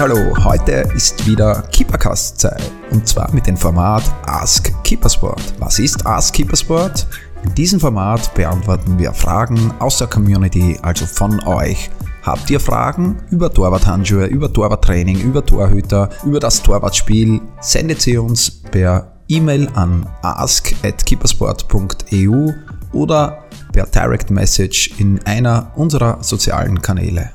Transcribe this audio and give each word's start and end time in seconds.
Hallo, 0.00 0.34
heute 0.42 0.88
ist 0.96 1.24
wieder 1.24 1.62
Keepercast-Zeit 1.70 2.68
und 2.90 3.06
zwar 3.06 3.32
mit 3.32 3.46
dem 3.46 3.56
Format 3.56 4.02
Ask 4.26 4.72
Keepersport. 4.82 5.54
Was 5.60 5.78
ist 5.78 6.04
Ask 6.04 6.34
Keepersport? 6.34 7.06
In 7.44 7.54
diesem 7.54 7.78
Format 7.78 8.34
beantworten 8.34 8.98
wir 8.98 9.12
Fragen 9.12 9.72
aus 9.78 9.98
der 9.98 10.08
Community, 10.08 10.76
also 10.82 11.06
von 11.06 11.38
euch. 11.46 11.92
Habt 12.22 12.50
ihr 12.50 12.58
Fragen 12.58 13.18
über 13.30 13.54
Torwarthandschuhe, 13.54 14.26
über 14.26 14.52
Torwarttraining, 14.52 15.20
über 15.20 15.46
Torhüter, 15.46 16.10
über 16.24 16.40
das 16.40 16.60
Torwartspiel? 16.60 17.40
Sendet 17.60 18.02
sie 18.02 18.18
uns 18.18 18.50
per 18.50 19.12
E-Mail 19.28 19.68
an 19.74 20.08
ask@keepersport.eu 20.22 22.50
oder 22.92 23.44
per 23.72 23.86
Direct 23.86 24.30
Message 24.30 24.90
in 24.98 25.24
einer 25.24 25.70
unserer 25.76 26.20
sozialen 26.20 26.82
Kanäle. 26.82 27.30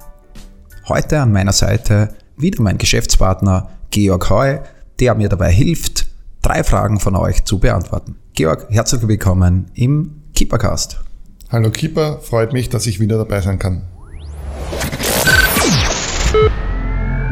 Heute 0.90 1.22
an 1.22 1.32
meiner 1.32 1.54
Seite 1.54 2.10
wieder 2.40 2.62
mein 2.62 2.78
Geschäftspartner 2.78 3.70
Georg 3.92 4.30
Heu, 4.30 4.60
der 5.00 5.16
mir 5.16 5.30
dabei 5.30 5.52
hilft, 5.52 6.08
drei 6.42 6.64
Fragen 6.64 7.00
von 7.00 7.16
euch 7.16 7.44
zu 7.44 7.60
beantworten. 7.60 8.16
Georg, 8.34 8.68
herzlich 8.70 9.06
willkommen 9.08 9.70
im 9.76 10.22
Keepercast. 10.34 11.02
Hallo 11.50 11.70
Keeper, 11.70 12.20
freut 12.22 12.54
mich, 12.54 12.70
dass 12.70 12.88
ich 12.88 13.00
wieder 13.00 13.18
dabei 13.18 13.42
sein 13.42 13.60
kann. 13.60 13.89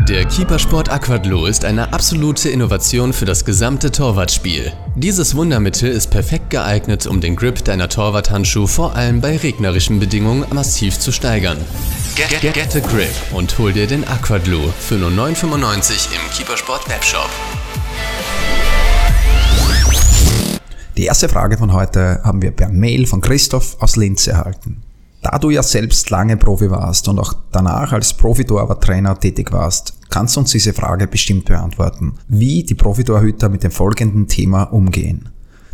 Der 0.07 0.23
Keepersport 0.23 0.89
Aquadlo 0.89 1.47
ist 1.47 1.65
eine 1.65 1.91
absolute 1.91 2.47
Innovation 2.47 3.11
für 3.11 3.25
das 3.25 3.43
gesamte 3.43 3.91
Torwartspiel. 3.91 4.71
Dieses 4.95 5.35
Wundermittel 5.35 5.89
ist 5.89 6.11
perfekt 6.11 6.49
geeignet, 6.49 7.05
um 7.07 7.19
den 7.19 7.35
Grip 7.35 7.65
deiner 7.65 7.89
Torwarthandschuhe 7.89 8.69
vor 8.69 8.95
allem 8.95 9.19
bei 9.19 9.35
regnerischen 9.35 9.99
Bedingungen 9.99 10.45
massiv 10.53 10.97
zu 10.97 11.11
steigern. 11.11 11.57
Get, 12.15 12.39
get, 12.39 12.53
get 12.53 12.75
a 12.77 12.79
grip 12.79 13.11
und 13.33 13.57
hol 13.57 13.73
dir 13.73 13.85
den 13.85 14.07
Aquadlo 14.07 14.73
für 14.79 14.95
nur 14.95 15.09
9,95 15.09 16.07
im 16.15 16.31
Keepersport 16.31 16.87
Webshop. 16.87 17.29
Die 20.95 21.03
erste 21.03 21.27
Frage 21.27 21.57
von 21.57 21.73
heute 21.73 22.21
haben 22.23 22.41
wir 22.41 22.51
per 22.51 22.69
Mail 22.69 23.07
von 23.07 23.19
Christoph 23.19 23.75
aus 23.81 23.97
Linz 23.97 24.25
erhalten. 24.25 24.83
Da 25.21 25.37
du 25.39 25.49
ja 25.49 25.63
selbst 25.63 26.09
lange 26.09 26.37
Profi 26.37 26.71
warst 26.71 27.09
und 27.09 27.19
auch 27.19 27.33
danach 27.51 27.91
als 27.91 28.13
Profitorwarttrainer 28.13 29.19
tätig 29.19 29.51
warst, 29.51 29.96
kannst 30.09 30.35
du 30.35 30.41
uns 30.41 30.51
diese 30.51 30.73
Frage 30.73 31.07
bestimmt 31.07 31.45
beantworten, 31.45 32.13
wie 32.27 32.63
die 32.63 32.75
Profitorhüter 32.75 33.49
mit 33.49 33.63
dem 33.63 33.71
folgenden 33.71 34.27
Thema 34.27 34.63
umgehen. 34.63 35.29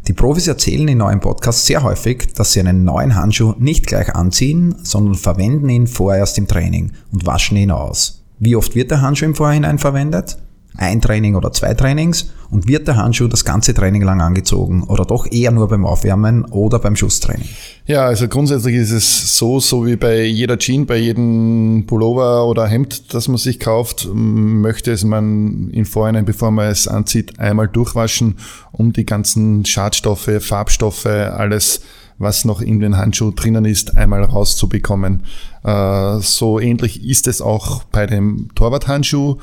Die 0.08 0.14
Profis 0.14 0.48
erzählen 0.48 0.88
in 0.90 0.98
neuen 0.98 1.22
Podcasts 1.22 1.66
sehr 1.66 1.82
häufig, 1.82 2.34
dass 2.36 2.52
sie 2.52 2.60
einen 2.60 2.84
neuen 2.84 3.16
Handschuh 3.16 3.54
nicht 3.58 3.88
gleich 3.88 4.14
anziehen, 4.14 4.76
sondern 4.84 5.16
verwenden 5.16 5.70
ihn 5.70 5.88
vorerst 5.88 6.38
im 6.38 6.48
Training 6.48 6.92
und 7.14 7.26
waschen 7.26 7.56
ihn 7.56 7.72
aus. 7.72 8.22
Wie 8.40 8.58
oft 8.58 8.76
wird 8.76 8.92
der 8.92 9.02
Handschuh 9.02 9.26
im 9.26 9.36
Vorhinein 9.36 9.80
verwendet? 9.80 10.38
Ein 10.78 11.02
Training 11.02 11.36
oder 11.36 11.52
zwei 11.52 11.74
Trainings 11.74 12.32
und 12.50 12.68
wird 12.68 12.88
der 12.88 12.96
Handschuh 12.96 13.28
das 13.28 13.46
ganze 13.46 13.74
Training 13.74 14.02
lang 14.02 14.22
angezogen 14.22 14.84
oder 14.84 15.06
doch 15.06 15.32
eher 15.32 15.52
nur 15.52 15.68
beim 15.68 15.86
Aufwärmen 15.86 16.46
oder 16.46 16.80
beim 16.80 16.96
Schusstraining? 16.96 17.48
Ja, 17.86 18.06
also 18.06 18.28
grundsätzlich 18.28 18.76
ist 18.76 18.92
es 18.92 19.38
so, 19.38 19.60
so 19.60 19.86
wie 19.86 19.96
bei 19.96 20.24
jeder 20.24 20.58
Jean, 20.58 20.86
bei 20.86 20.98
jedem 20.98 21.86
Pullover 21.88 22.48
oder 22.48 22.68
Hemd, 22.68 23.14
das 23.14 23.28
man 23.28 23.38
sich 23.38 23.60
kauft, 23.60 24.08
möchte 24.14 24.92
es 24.92 25.04
man 25.04 25.70
im 25.72 25.86
Vorhinein, 25.86 26.26
bevor 26.26 26.52
man 26.52 26.70
es 26.70 26.88
anzieht, 26.88 27.40
einmal 27.40 27.68
durchwaschen, 27.68 28.38
um 28.72 28.94
die 28.94 29.06
ganzen 29.06 29.66
Schadstoffe, 29.66 30.30
Farbstoffe, 30.40 31.06
alles 31.06 31.82
was 32.20 32.46
noch 32.46 32.62
in 32.62 32.80
den 32.80 32.98
Handschuh 32.98 33.32
drinnen 33.32 33.66
ist, 33.66 33.98
einmal 33.98 34.24
rauszubekommen. 34.24 35.24
Äh, 35.64 36.20
so 36.20 36.60
ähnlich 36.60 37.04
ist 37.04 37.28
es 37.28 37.42
auch 37.42 37.84
bei 37.86 38.06
dem 38.06 38.50
Torwarthandschuh 38.56 39.38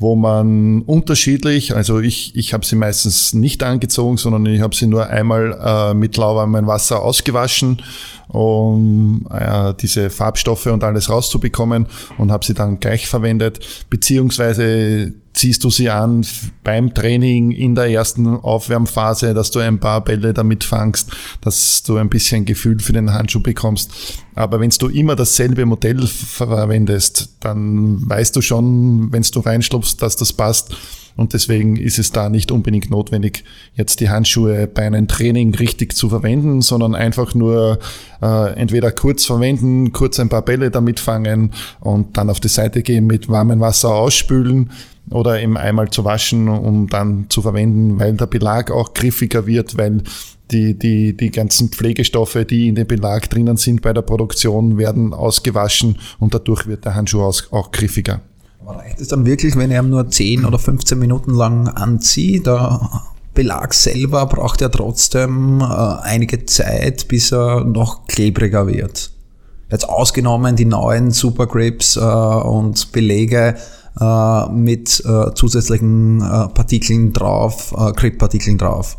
wo 0.00 0.16
man 0.16 0.80
unterschiedlich, 0.80 1.76
also 1.76 2.00
ich, 2.00 2.34
ich 2.34 2.54
habe 2.54 2.64
sie 2.64 2.74
meistens 2.74 3.34
nicht 3.34 3.62
angezogen, 3.62 4.16
sondern 4.16 4.46
ich 4.46 4.62
habe 4.62 4.74
sie 4.74 4.86
nur 4.86 5.08
einmal 5.08 5.58
äh, 5.62 5.94
mit 5.94 6.16
lauwarmem 6.16 6.66
Wasser 6.66 7.02
ausgewaschen, 7.02 7.82
um 8.28 9.28
äh, 9.30 9.74
diese 9.78 10.08
Farbstoffe 10.08 10.66
und 10.66 10.84
alles 10.84 11.10
rauszubekommen 11.10 11.86
und 12.16 12.32
habe 12.32 12.46
sie 12.46 12.54
dann 12.54 12.80
gleich 12.80 13.08
verwendet, 13.08 13.60
beziehungsweise 13.90 15.12
ziehst 15.32 15.62
du 15.64 15.70
sie 15.70 15.90
an 15.90 16.26
beim 16.64 16.92
Training 16.92 17.52
in 17.52 17.74
der 17.74 17.86
ersten 17.86 18.26
Aufwärmphase, 18.26 19.32
dass 19.32 19.50
du 19.50 19.60
ein 19.60 19.78
paar 19.78 20.02
Bälle 20.02 20.34
damit 20.34 20.64
fangst, 20.64 21.10
dass 21.40 21.82
du 21.82 21.96
ein 21.96 22.10
bisschen 22.10 22.44
Gefühl 22.44 22.80
für 22.80 22.92
den 22.92 23.12
Handschuh 23.12 23.40
bekommst. 23.40 23.90
Aber 24.34 24.60
wenn 24.60 24.70
du 24.70 24.88
immer 24.88 25.16
dasselbe 25.16 25.66
Modell 25.66 26.06
verwendest, 26.06 27.36
dann 27.40 28.08
weißt 28.08 28.34
du 28.34 28.42
schon, 28.42 29.12
wenn 29.12 29.22
du 29.22 29.40
reinschlupfst, 29.40 29.96
dass 30.00 30.16
das 30.16 30.32
passt. 30.32 30.74
Und 31.16 31.32
deswegen 31.34 31.76
ist 31.76 31.98
es 31.98 32.12
da 32.12 32.28
nicht 32.28 32.50
unbedingt 32.50 32.88
notwendig, 32.90 33.44
jetzt 33.74 34.00
die 34.00 34.08
Handschuhe 34.08 34.66
bei 34.66 34.86
einem 34.86 35.08
Training 35.08 35.54
richtig 35.54 35.94
zu 35.94 36.08
verwenden, 36.08 36.62
sondern 36.62 36.94
einfach 36.94 37.34
nur 37.34 37.78
äh, 38.22 38.54
entweder 38.54 38.90
kurz 38.92 39.26
verwenden, 39.26 39.92
kurz 39.92 40.18
ein 40.20 40.28
paar 40.28 40.42
Bälle 40.42 40.70
damit 40.70 41.00
fangen 41.00 41.52
und 41.80 42.16
dann 42.16 42.30
auf 42.30 42.40
die 42.40 42.48
Seite 42.48 42.82
gehen, 42.82 43.06
mit 43.06 43.28
warmem 43.28 43.60
Wasser 43.60 43.94
ausspülen 43.94 44.70
oder 45.08 45.40
eben 45.40 45.56
einmal 45.56 45.90
zu 45.90 46.04
waschen, 46.04 46.48
um 46.48 46.88
dann 46.88 47.26
zu 47.28 47.42
verwenden, 47.42 47.98
weil 47.98 48.14
der 48.14 48.26
Belag 48.26 48.70
auch 48.70 48.94
griffiger 48.94 49.46
wird, 49.46 49.76
weil 49.76 50.02
die, 50.50 50.78
die, 50.78 51.16
die 51.16 51.30
ganzen 51.30 51.70
Pflegestoffe, 51.70 52.44
die 52.44 52.68
in 52.68 52.74
dem 52.74 52.86
Belag 52.86 53.30
drinnen 53.30 53.56
sind 53.56 53.82
bei 53.82 53.92
der 53.92 54.02
Produktion, 54.02 54.78
werden 54.78 55.14
ausgewaschen 55.14 55.98
und 56.18 56.34
dadurch 56.34 56.66
wird 56.66 56.84
der 56.84 56.94
Handschuh 56.94 57.22
auch 57.22 57.70
griffiger. 57.72 58.20
Aber 58.60 58.78
reicht 58.78 59.00
es 59.00 59.08
dann 59.08 59.26
wirklich, 59.26 59.56
wenn 59.56 59.70
er 59.70 59.82
nur 59.82 60.08
10 60.08 60.44
oder 60.44 60.58
15 60.58 60.98
Minuten 60.98 61.34
lang 61.34 61.68
anzieht? 61.68 62.46
Der 62.46 62.80
Belag 63.34 63.74
selber 63.74 64.26
braucht 64.26 64.60
ja 64.60 64.68
trotzdem 64.68 65.60
äh, 65.60 65.64
einige 65.64 66.44
Zeit, 66.46 67.08
bis 67.08 67.32
er 67.32 67.64
noch 67.64 68.06
klebriger 68.06 68.66
wird. 68.66 69.12
Jetzt 69.70 69.88
ausgenommen 69.88 70.56
die 70.56 70.64
neuen 70.64 71.12
Supergrips 71.12 71.96
äh, 71.96 72.00
und 72.00 72.90
Belege, 72.92 73.56
äh, 73.98 74.48
mit 74.50 75.02
äh, 75.04 75.34
zusätzlichen 75.34 76.20
äh, 76.20 76.48
Partikeln 76.48 77.12
drauf, 77.12 77.74
äh, 77.76 77.92
Grip-Partikeln 77.92 78.58
drauf. 78.58 78.98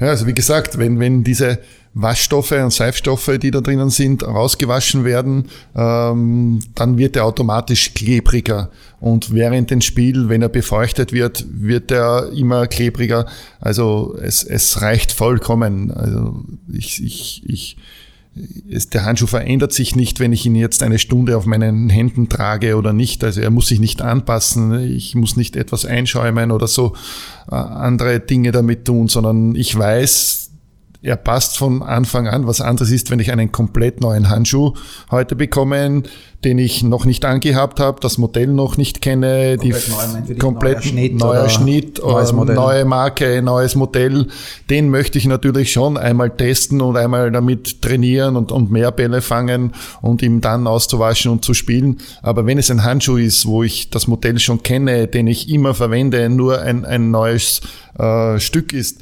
Ja, 0.00 0.08
also 0.08 0.26
wie 0.26 0.34
gesagt, 0.34 0.78
wenn, 0.78 0.98
wenn 0.98 1.22
diese 1.22 1.60
Waschstoffe 1.94 2.52
und 2.52 2.72
Seifstoffe, 2.72 3.38
die 3.40 3.50
da 3.50 3.60
drinnen 3.60 3.90
sind, 3.90 4.22
rausgewaschen 4.24 5.04
werden, 5.04 5.48
ähm, 5.76 6.60
dann 6.74 6.96
wird 6.96 7.16
er 7.16 7.26
automatisch 7.26 7.92
klebriger. 7.92 8.70
Und 8.98 9.34
während 9.34 9.70
dem 9.70 9.82
Spiel, 9.82 10.28
wenn 10.28 10.42
er 10.42 10.48
befeuchtet 10.48 11.12
wird, 11.12 11.44
wird 11.50 11.90
er 11.90 12.30
immer 12.32 12.66
klebriger. 12.66 13.26
Also 13.60 14.16
es, 14.20 14.42
es 14.42 14.80
reicht 14.80 15.12
vollkommen. 15.12 15.90
Also 15.90 16.44
ich, 16.72 17.02
ich, 17.04 17.42
ich 17.46 17.76
der 18.34 19.04
Handschuh 19.04 19.26
verändert 19.26 19.72
sich 19.72 19.94
nicht, 19.94 20.18
wenn 20.18 20.32
ich 20.32 20.46
ihn 20.46 20.54
jetzt 20.54 20.82
eine 20.82 20.98
Stunde 20.98 21.36
auf 21.36 21.44
meinen 21.44 21.90
Händen 21.90 22.28
trage 22.30 22.76
oder 22.76 22.92
nicht. 22.92 23.22
Also 23.24 23.42
er 23.42 23.50
muss 23.50 23.66
sich 23.68 23.78
nicht 23.78 24.00
anpassen. 24.00 24.72
Ich 24.84 25.14
muss 25.14 25.36
nicht 25.36 25.54
etwas 25.54 25.84
einschäumen 25.84 26.50
oder 26.50 26.66
so 26.66 26.94
äh, 27.50 27.54
andere 27.54 28.20
Dinge 28.20 28.50
damit 28.52 28.86
tun, 28.86 29.08
sondern 29.08 29.54
ich 29.54 29.76
weiß, 29.78 30.41
er 31.02 31.16
passt 31.16 31.58
von 31.58 31.82
Anfang 31.82 32.28
an. 32.28 32.46
Was 32.46 32.60
anderes 32.60 32.90
ist, 32.90 33.10
wenn 33.10 33.18
ich 33.18 33.32
einen 33.32 33.50
komplett 33.50 34.00
neuen 34.00 34.30
Handschuh 34.30 34.74
heute 35.10 35.34
bekomme, 35.34 36.04
den 36.44 36.58
ich 36.58 36.82
noch 36.82 37.04
nicht 37.04 37.24
angehabt 37.24 37.80
habe, 37.80 38.00
das 38.00 38.18
Modell 38.18 38.48
noch 38.48 38.76
nicht 38.76 39.00
kenne, 39.00 39.56
komplett 39.56 39.62
die 39.62 39.70
neu, 39.70 40.38
komplett 40.38 40.76
neuer 40.76 40.82
Schnitt, 40.82 41.18
neuer 41.18 41.48
Schnitt 41.48 42.02
Modell. 42.32 42.54
neue 42.54 42.84
Marke, 42.84 43.42
neues 43.42 43.74
Modell, 43.74 44.26
den 44.70 44.90
möchte 44.90 45.18
ich 45.18 45.26
natürlich 45.26 45.72
schon 45.72 45.96
einmal 45.96 46.30
testen 46.30 46.80
und 46.80 46.96
einmal 46.96 47.30
damit 47.30 47.82
trainieren 47.82 48.36
und, 48.36 48.50
und 48.50 48.70
mehr 48.70 48.90
Bälle 48.90 49.22
fangen 49.22 49.72
und 50.00 50.22
ihm 50.22 50.40
dann 50.40 50.66
auszuwaschen 50.66 51.30
und 51.30 51.44
zu 51.44 51.54
spielen. 51.54 51.98
Aber 52.22 52.46
wenn 52.46 52.58
es 52.58 52.70
ein 52.70 52.82
Handschuh 52.84 53.16
ist, 53.16 53.46
wo 53.46 53.62
ich 53.62 53.90
das 53.90 54.06
Modell 54.06 54.38
schon 54.38 54.62
kenne, 54.62 55.06
den 55.06 55.26
ich 55.26 55.48
immer 55.48 55.74
verwende, 55.74 56.28
nur 56.28 56.60
ein, 56.60 56.84
ein 56.84 57.10
neues 57.10 57.60
äh, 57.98 58.40
Stück 58.40 58.72
ist, 58.72 59.00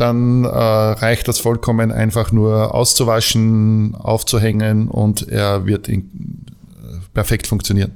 dann 0.00 0.44
äh, 0.44 0.48
reicht 0.48 1.28
das 1.28 1.38
vollkommen 1.38 1.92
einfach 1.92 2.32
nur 2.32 2.74
auszuwaschen, 2.74 3.94
aufzuhängen 3.94 4.88
und 4.88 5.28
er 5.28 5.66
wird 5.66 5.88
in, 5.88 5.98
äh, 5.98 6.96
perfekt 7.12 7.46
funktionieren. 7.46 7.92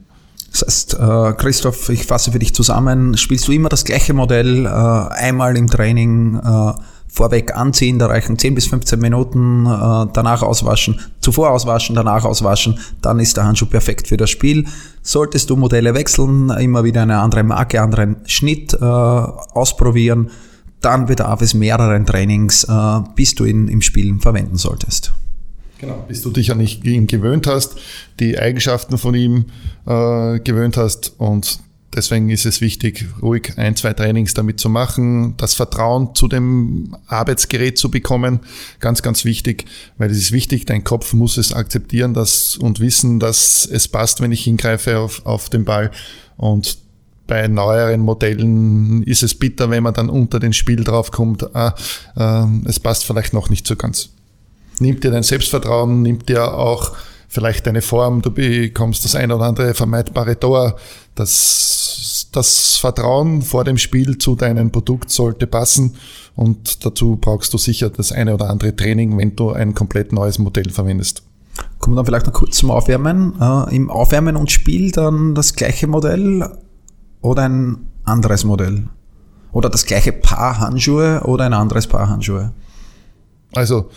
Das 0.52 0.62
heißt, 0.62 0.94
äh, 0.94 1.32
Christoph, 1.32 1.88
ich 1.88 2.04
fasse 2.04 2.30
für 2.30 2.38
dich 2.38 2.54
zusammen, 2.54 3.16
spielst 3.16 3.48
du 3.48 3.52
immer 3.52 3.70
das 3.70 3.84
gleiche 3.84 4.12
Modell, 4.12 4.66
äh, 4.66 4.68
einmal 4.68 5.56
im 5.56 5.68
Training 5.68 6.38
äh, 6.44 6.72
vorweg 7.08 7.56
anziehen, 7.56 7.98
da 7.98 8.06
reichen 8.06 8.38
10 8.38 8.54
bis 8.54 8.66
15 8.66 9.00
Minuten, 9.00 9.64
äh, 9.64 10.06
danach 10.12 10.42
auswaschen, 10.42 11.00
zuvor 11.20 11.50
auswaschen, 11.50 11.96
danach 11.96 12.24
auswaschen, 12.24 12.78
dann 13.00 13.18
ist 13.18 13.38
der 13.38 13.44
Handschuh 13.46 13.66
perfekt 13.66 14.08
für 14.08 14.18
das 14.18 14.28
Spiel. 14.28 14.66
Solltest 15.02 15.48
du 15.48 15.56
Modelle 15.56 15.94
wechseln, 15.94 16.50
immer 16.50 16.84
wieder 16.84 17.02
eine 17.02 17.18
andere 17.18 17.44
Marke, 17.44 17.80
anderen 17.80 18.16
Schnitt 18.26 18.80
ausprobieren, 18.80 20.30
dann 20.84 21.06
bedarf 21.06 21.40
es 21.40 21.54
mehreren 21.54 22.06
Trainings, 22.06 22.64
äh, 22.64 23.00
bis 23.14 23.34
du 23.34 23.44
ihn 23.44 23.68
im 23.68 23.82
Spiel 23.82 24.18
verwenden 24.20 24.56
solltest. 24.56 25.12
Genau, 25.80 26.04
bis 26.06 26.22
du 26.22 26.30
dich 26.30 26.50
an 26.50 26.60
ihn 26.60 27.06
gewöhnt 27.06 27.46
hast, 27.46 27.76
die 28.20 28.38
Eigenschaften 28.38 28.96
von 28.96 29.14
ihm 29.14 29.46
äh, 29.86 30.38
gewöhnt 30.40 30.76
hast 30.76 31.14
und 31.18 31.58
deswegen 31.94 32.30
ist 32.30 32.46
es 32.46 32.60
wichtig, 32.60 33.06
ruhig 33.22 33.52
ein, 33.56 33.76
zwei 33.76 33.92
Trainings 33.92 34.34
damit 34.34 34.60
zu 34.60 34.68
machen, 34.68 35.36
das 35.36 35.54
Vertrauen 35.54 36.14
zu 36.14 36.28
dem 36.28 36.96
Arbeitsgerät 37.06 37.78
zu 37.78 37.90
bekommen, 37.90 38.40
ganz, 38.80 39.02
ganz 39.02 39.24
wichtig, 39.24 39.66
weil 39.98 40.10
es 40.10 40.18
ist 40.18 40.32
wichtig, 40.32 40.64
dein 40.66 40.84
Kopf 40.84 41.12
muss 41.12 41.36
es 41.36 41.52
akzeptieren 41.52 42.14
dass, 42.14 42.56
und 42.56 42.80
wissen, 42.80 43.20
dass 43.20 43.66
es 43.66 43.88
passt, 43.88 44.20
wenn 44.20 44.32
ich 44.32 44.44
hingreife 44.44 44.98
auf, 44.98 45.24
auf 45.26 45.48
den 45.50 45.64
Ball 45.64 45.90
und 46.36 46.83
bei 47.26 47.48
neueren 47.48 48.00
Modellen 48.00 49.02
ist 49.02 49.22
es 49.22 49.34
bitter, 49.34 49.70
wenn 49.70 49.82
man 49.82 49.94
dann 49.94 50.10
unter 50.10 50.40
den 50.40 50.52
Spiel 50.52 50.84
draufkommt, 50.84 51.54
ah, 51.54 51.74
äh, 52.16 52.68
es 52.68 52.80
passt 52.80 53.04
vielleicht 53.04 53.32
noch 53.32 53.50
nicht 53.50 53.66
so 53.66 53.76
ganz. 53.76 54.10
Nimmt 54.78 55.04
dir 55.04 55.10
dein 55.10 55.22
Selbstvertrauen, 55.22 56.02
nimmt 56.02 56.28
dir 56.28 56.54
auch 56.54 56.92
vielleicht 57.28 57.66
deine 57.66 57.82
Form, 57.82 58.22
du 58.22 58.30
bekommst 58.30 59.04
das 59.04 59.14
ein 59.14 59.32
oder 59.32 59.44
andere 59.44 59.74
vermeidbare 59.74 60.38
Tor. 60.38 60.76
Das, 61.14 62.28
das 62.32 62.76
Vertrauen 62.76 63.42
vor 63.42 63.64
dem 63.64 63.78
Spiel 63.78 64.18
zu 64.18 64.36
deinem 64.36 64.70
Produkt 64.70 65.10
sollte 65.10 65.46
passen 65.46 65.96
und 66.36 66.84
dazu 66.84 67.16
brauchst 67.20 67.52
du 67.54 67.58
sicher 67.58 67.90
das 67.90 68.12
eine 68.12 68.34
oder 68.34 68.50
andere 68.50 68.74
Training, 68.74 69.16
wenn 69.16 69.34
du 69.36 69.50
ein 69.50 69.74
komplett 69.74 70.12
neues 70.12 70.38
Modell 70.38 70.70
verwendest. 70.70 71.22
Kommen 71.78 71.94
wir 71.94 72.00
dann 72.00 72.06
vielleicht 72.06 72.26
noch 72.26 72.32
kurz 72.32 72.56
zum 72.56 72.70
Aufwärmen. 72.70 73.34
Äh, 73.40 73.76
Im 73.76 73.90
Aufwärmen 73.90 74.36
und 74.36 74.50
Spiel 74.50 74.90
dann 74.90 75.34
das 75.34 75.54
gleiche 75.54 75.86
Modell 75.86 76.50
oder 77.24 77.48
ein 77.48 77.86
anderes 78.04 78.44
Modell? 78.44 78.84
Oder 79.50 79.70
das 79.70 79.86
gleiche 79.86 80.12
Paar 80.12 80.58
Handschuhe 80.58 81.22
oder 81.24 81.46
ein 81.46 81.54
anderes 81.54 81.86
Paar 81.86 82.08
Handschuhe? 82.08 82.52
Also 83.54 83.90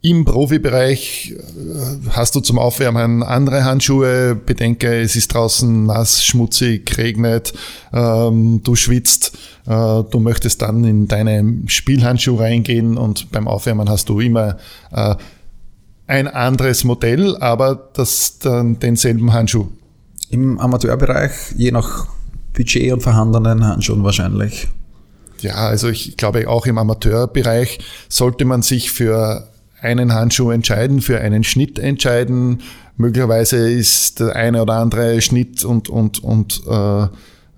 im 0.00 0.24
Profibereich 0.24 1.34
äh, 1.36 2.08
hast 2.10 2.34
du 2.34 2.40
zum 2.40 2.58
Aufwärmen 2.58 3.22
andere 3.22 3.64
Handschuhe. 3.64 4.34
Bedenke, 4.34 5.00
es 5.00 5.16
ist 5.16 5.34
draußen 5.34 5.84
nass, 5.84 6.24
schmutzig, 6.24 6.96
regnet, 6.96 7.52
ähm, 7.92 8.62
du 8.64 8.74
schwitzt. 8.74 9.36
Äh, 9.66 10.04
du 10.10 10.20
möchtest 10.20 10.62
dann 10.62 10.84
in 10.84 11.08
deine 11.08 11.44
Spielhandschuhe 11.66 12.40
reingehen 12.40 12.96
und 12.96 13.30
beim 13.32 13.48
Aufwärmen 13.48 13.90
hast 13.90 14.08
du 14.08 14.20
immer 14.20 14.56
äh, 14.92 15.16
ein 16.06 16.26
anderes 16.26 16.84
Modell, 16.84 17.36
aber 17.36 17.90
das 17.92 18.38
dann 18.38 18.78
denselben 18.78 19.34
Handschuh. 19.34 19.68
Im 20.30 20.58
Amateurbereich, 20.58 21.32
je 21.56 21.72
nach 21.72 22.06
Budget 22.54 22.92
und 22.92 23.02
vorhandenen 23.02 23.66
Handschuhen 23.66 24.02
wahrscheinlich. 24.04 24.68
Ja, 25.40 25.54
also 25.54 25.88
ich 25.88 26.16
glaube 26.16 26.48
auch 26.48 26.66
im 26.66 26.78
Amateurbereich 26.78 27.78
sollte 28.08 28.44
man 28.44 28.62
sich 28.62 28.90
für 28.90 29.48
einen 29.80 30.12
Handschuh 30.12 30.50
entscheiden, 30.50 31.00
für 31.00 31.20
einen 31.20 31.44
Schnitt 31.44 31.78
entscheiden. 31.78 32.62
Möglicherweise 32.96 33.70
ist 33.70 34.20
der 34.20 34.36
eine 34.36 34.62
oder 34.62 34.74
andere 34.74 35.20
Schnitt 35.22 35.64
und, 35.64 35.88
und, 35.88 36.22
und 36.22 36.60
äh, 36.68 37.06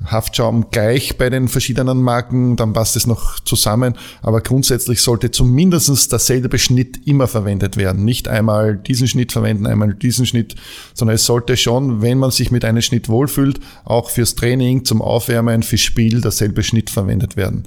Haftschaum 0.06 0.70
gleich 0.70 1.19
bei 1.19 1.31
den 1.31 1.49
verschiedenen 1.49 2.02
Marken, 2.02 2.56
dann 2.56 2.72
passt 2.72 2.96
es 2.96 3.06
noch 3.06 3.40
zusammen. 3.40 3.94
Aber 4.22 4.40
grundsätzlich 4.40 5.00
sollte 5.00 5.31
zumindest 5.31 6.12
derselbe 6.12 6.58
Schnitt 6.58 7.06
immer 7.06 7.26
verwendet 7.26 7.76
werden. 7.76 8.04
Nicht 8.04 8.28
einmal 8.28 8.76
diesen 8.76 9.08
Schnitt 9.08 9.32
verwenden, 9.32 9.66
einmal 9.66 9.94
diesen 9.94 10.26
Schnitt, 10.26 10.54
sondern 10.94 11.14
es 11.14 11.26
sollte 11.26 11.56
schon, 11.56 12.02
wenn 12.02 12.19
man 12.19 12.31
sich 12.31 12.50
mit 12.50 12.64
einem 12.64 12.82
Schnitt 12.82 13.08
wohlfühlt, 13.08 13.60
auch 13.84 14.10
fürs 14.10 14.34
Training, 14.34 14.84
zum 14.84 15.02
Aufwärmen, 15.02 15.62
fürs 15.62 15.81
Spiel 15.81 16.20
derselbe 16.20 16.62
Schnitt 16.62 16.90
verwendet 16.90 17.37
werden. 17.37 17.64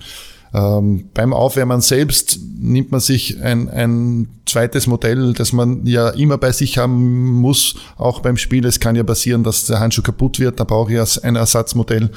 Ähm, 0.56 1.10
beim 1.14 1.34
Aufwärmen 1.34 1.82
selbst 1.82 2.40
nimmt 2.58 2.90
man 2.90 3.02
sich 3.02 3.42
ein, 3.42 3.68
ein 3.68 4.30
zweites 4.46 4.88
Modell, 4.88 5.34
das 5.34 5.52
man 5.52 5.86
ja 5.86 6.12
immer 6.12 6.38
bei 6.38 6.54
sich 6.54 6.78
haben 6.78 7.34
muss, 7.34 7.76
auch 7.98 8.22
beim 8.22 8.38
Spiel. 8.38 8.66
Es 8.66 8.80
kann 8.80 8.96
ja 8.96 9.04
passieren, 9.04 9.44
dass 9.44 9.66
der 9.66 9.82
Handschuh 9.82 10.02
kaputt 10.02 10.40
wird, 10.40 10.62
da 10.62 10.64
brauche 10.64 10.94
ich 10.94 11.24
ein 11.26 11.36
Ersatzmodell. 11.36 12.10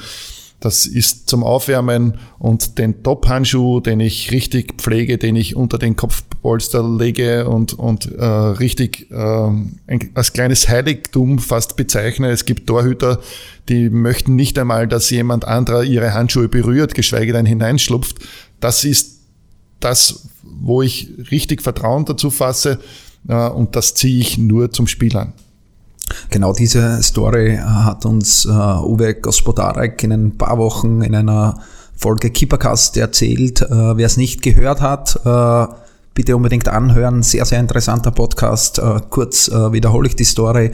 Das 0.61 0.85
ist 0.85 1.29
zum 1.29 1.43
Aufwärmen 1.43 2.17
und 2.37 2.77
den 2.77 3.03
Top-Handschuh, 3.03 3.81
den 3.81 3.99
ich 3.99 4.31
richtig 4.31 4.81
pflege, 4.81 5.17
den 5.17 5.35
ich 5.35 5.57
unter 5.57 5.77
den 5.77 5.97
Kopfpolster 6.39 6.83
lege 6.83 7.47
und, 7.47 7.73
und 7.73 8.11
äh, 8.13 8.25
richtig 8.25 9.11
äh, 9.11 9.15
ein, 9.15 10.09
als 10.13 10.33
kleines 10.33 10.67
Heiligtum 10.69 11.39
fast 11.39 11.75
bezeichne. 11.75 12.29
Es 12.29 12.45
gibt 12.45 12.67
Torhüter, 12.67 13.19
die 13.67 13.89
möchten 13.89 14.35
nicht 14.35 14.57
einmal, 14.57 14.87
dass 14.87 15.09
jemand 15.09 15.45
anderer 15.45 15.83
ihre 15.83 16.13
Handschuhe 16.13 16.47
berührt, 16.47 16.95
geschweige 16.95 17.33
denn 17.33 17.45
hineinschlupft. 17.45 18.17
Das 18.59 18.83
ist 18.83 19.19
das, 19.79 20.27
wo 20.43 20.81
ich 20.81 21.11
richtig 21.31 21.61
Vertrauen 21.61 22.05
dazu 22.05 22.29
fasse 22.29 22.79
äh, 23.27 23.49
und 23.49 23.75
das 23.75 23.93
ziehe 23.93 24.19
ich 24.19 24.37
nur 24.37 24.71
zum 24.71 24.87
Spiel 24.87 25.15
an. 25.17 25.33
Genau 26.31 26.53
diese 26.53 27.03
Story 27.03 27.59
hat 27.61 28.05
uns 28.05 28.45
äh, 28.45 28.49
Uwe 28.49 29.13
Gospodarek 29.13 30.03
in 30.03 30.11
ein 30.11 30.37
paar 30.37 30.57
Wochen 30.57 31.01
in 31.01 31.13
einer 31.13 31.59
Folge 31.95 32.31
Keepercast 32.31 32.97
erzählt. 32.97 33.61
Äh, 33.61 33.97
Wer 33.97 34.05
es 34.05 34.17
nicht 34.17 34.41
gehört 34.41 34.81
hat, 34.81 35.19
äh, 35.23 35.88
bitte 36.19 36.35
unbedingt 36.35 36.67
anhören. 36.67 37.23
Sehr, 37.23 37.45
sehr 37.45 37.61
interessanter 37.61 38.11
Podcast. 38.11 38.77
Äh, 38.77 38.99
kurz 39.09 39.47
äh, 39.47 39.71
wiederhole 39.71 40.09
ich 40.09 40.17
die 40.17 40.25
Story. 40.25 40.71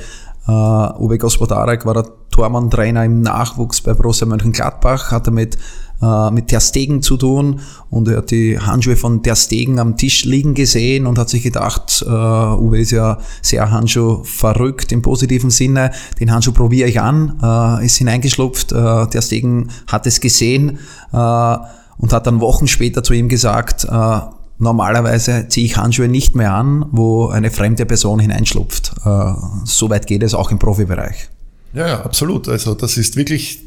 Uh, 0.47 0.89
Uwe 0.99 1.19
Gospodarek 1.19 1.85
war 1.85 1.93
der 1.95 2.05
Tormann-Trainer 2.31 3.05
im 3.05 3.21
Nachwuchs 3.21 3.81
bei 3.81 3.93
Borussia 3.93 4.27
Mönchengladbach, 4.27 5.11
hatte 5.11 5.29
mit 5.29 5.57
äh, 6.01 6.31
mit 6.31 6.47
Ter 6.47 6.59
Stegen 6.59 7.03
zu 7.03 7.17
tun 7.17 7.59
und 7.91 8.07
er 8.07 8.17
hat 8.17 8.31
die 8.31 8.59
Handschuhe 8.59 8.95
von 8.95 9.21
Ter 9.21 9.35
Stegen 9.35 9.79
am 9.79 9.97
Tisch 9.97 10.25
liegen 10.25 10.55
gesehen 10.55 11.05
und 11.05 11.19
hat 11.19 11.29
sich 11.29 11.43
gedacht, 11.43 12.03
äh, 12.07 12.09
Uwe 12.09 12.79
ist 12.79 12.91
ja 12.91 13.19
sehr 13.41 13.69
Handschuh 13.69 14.23
verrückt 14.23 14.91
im 14.91 15.01
positiven 15.03 15.51
Sinne, 15.51 15.91
den 16.19 16.31
Handschuh 16.31 16.53
probiere 16.53 16.89
ich 16.89 16.99
an, 17.01 17.39
äh, 17.41 17.85
ist 17.85 17.97
hineingeschlupft, 17.97 18.71
äh, 18.71 19.07
Ter 19.07 19.21
Stegen 19.21 19.69
hat 19.87 20.05
es 20.07 20.19
gesehen 20.19 20.79
äh, 21.11 21.57
und 21.97 22.13
hat 22.13 22.27
dann 22.27 22.39
Wochen 22.39 22.67
später 22.67 23.03
zu 23.03 23.13
ihm 23.13 23.29
gesagt, 23.29 23.85
äh, 23.85 24.19
Normalerweise 24.57 25.47
ziehe 25.49 25.65
ich 25.65 25.77
Handschuhe 25.77 26.07
nicht 26.07 26.35
mehr 26.35 26.53
an, 26.53 26.85
wo 26.91 27.27
eine 27.27 27.51
fremde 27.51 27.85
Person 27.85 28.19
hineinschlupft. 28.19 28.93
Äh, 29.05 29.33
Soweit 29.65 30.07
geht 30.07 30.23
es 30.23 30.33
auch 30.33 30.51
im 30.51 30.59
Profibereich. 30.59 31.29
Ja, 31.73 31.87
ja, 31.87 32.01
absolut. 32.05 32.47
Also 32.47 32.73
das 32.73 32.97
ist 32.97 33.17
wirklich 33.17 33.63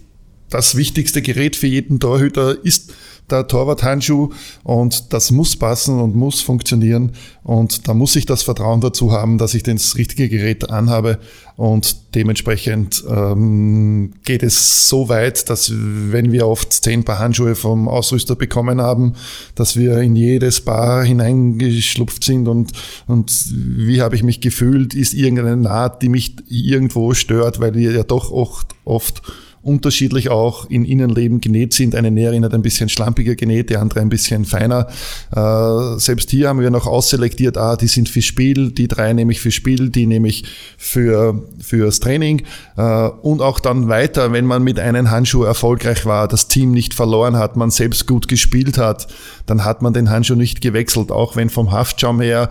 das 0.50 0.76
wichtigste 0.76 1.22
Gerät 1.22 1.56
für 1.56 1.66
jeden 1.66 2.00
Torhüter 2.00 2.56
ist 2.64 2.92
der 3.30 3.46
Torwarthandschuh 3.46 4.30
und 4.64 5.12
das 5.12 5.30
muss 5.30 5.56
passen 5.56 6.00
und 6.00 6.16
muss 6.16 6.40
funktionieren 6.40 7.12
und 7.42 7.86
da 7.88 7.94
muss 7.94 8.16
ich 8.16 8.26
das 8.26 8.42
Vertrauen 8.42 8.81
dazu 8.81 9.12
haben, 9.12 9.38
dass 9.38 9.55
ich 9.55 9.62
das 9.62 9.96
richtige 9.96 10.28
Gerät 10.28 10.70
anhabe 10.70 11.19
und 11.56 12.14
dementsprechend 12.14 13.05
ähm, 13.08 14.12
geht 14.24 14.43
es 14.43 14.88
so 14.88 15.08
weit, 15.08 15.50
dass 15.50 15.72
wenn 15.74 16.32
wir 16.32 16.46
oft 16.46 16.72
zehn 16.72 17.05
Paar 17.05 17.19
Handschuhe 17.19 17.55
vom 17.55 17.88
Ausrüster 17.88 18.36
bekommen 18.36 18.81
haben, 18.81 19.14
dass 19.55 19.76
wir 19.76 19.98
in 19.98 20.17
jedes 20.17 20.60
Paar 20.60 21.05
hineingeschlupft 21.05 22.24
sind 22.24 22.48
und, 22.48 22.72
und 23.06 23.32
wie 23.52 24.00
habe 24.00 24.17
ich 24.17 24.22
mich 24.22 24.40
gefühlt, 24.40 24.94
ist 24.94 25.14
irgendeine 25.14 25.56
Naht, 25.56 26.02
die 26.02 26.08
mich 26.08 26.36
irgendwo 26.48 27.12
stört, 27.12 27.60
weil 27.60 27.74
wir 27.74 27.93
ja 27.93 28.05
doch 28.05 28.31
oft, 28.31 28.69
oft 28.84 29.22
unterschiedlich 29.69 30.31
auch 30.31 30.69
in 30.70 30.84
Innenleben 30.84 31.41
genäht 31.41 31.75
sind. 31.75 31.94
Eine 31.94 32.10
Näherin 32.10 32.44
hat 32.44 32.55
ein 32.55 32.63
bisschen 32.63 32.89
schlampiger 32.89 33.34
genäht, 33.34 33.69
die 33.69 33.77
andere 33.77 34.01
ein 34.01 34.08
bisschen 34.08 34.46
feiner. 34.46 34.89
Äh, 35.31 35.98
selbst 35.98 36.31
hier 36.31 36.48
haben 36.48 36.60
wir 36.60 36.70
noch 36.70 36.87
ausselektiert, 36.87 37.58
ah, 37.58 37.77
die 37.77 37.87
sind 37.87 38.08
für 38.08 38.22
Spiel, 38.22 38.72
die 38.72 38.89
drei 38.89 39.13
nehme 39.13 39.32
ich 39.32 39.41
für 39.41 39.51
Spiel, 39.51 39.91
die 39.91 40.06
nehme 40.06 40.29
ich 40.29 40.44
für, 40.79 41.43
fürs 41.60 42.01
Training. 42.01 42.43
Äh, 42.77 43.08
und 43.22 43.43
auch 43.43 43.60
dann 43.60 43.89
weiter, 43.89 44.32
wenn 44.32 44.46
man 44.46 44.63
mit 44.63 44.81
einem 44.81 45.10
Handschuh 45.10 45.44
erfolgreich 45.44 46.06
war, 46.06 46.29
das 46.29 46.48
Team 46.48 46.72
nicht 46.72 46.94
verloren 46.94 47.37
hat, 47.37 47.56
man 47.56 47.70
selbst 47.70 48.06
gut 48.06 48.27
gespielt 48.27 48.79
hat, 48.79 49.06
dann 49.44 49.65
hat 49.65 49.82
man 49.82 49.93
den 49.93 50.08
Handschuh 50.08 50.34
nicht 50.34 50.63
gewechselt. 50.63 51.13
Auch 51.13 51.37
wenn 51.37 51.51
vom 51.51 51.72
Haftschaum 51.72 52.20
her 52.22 52.48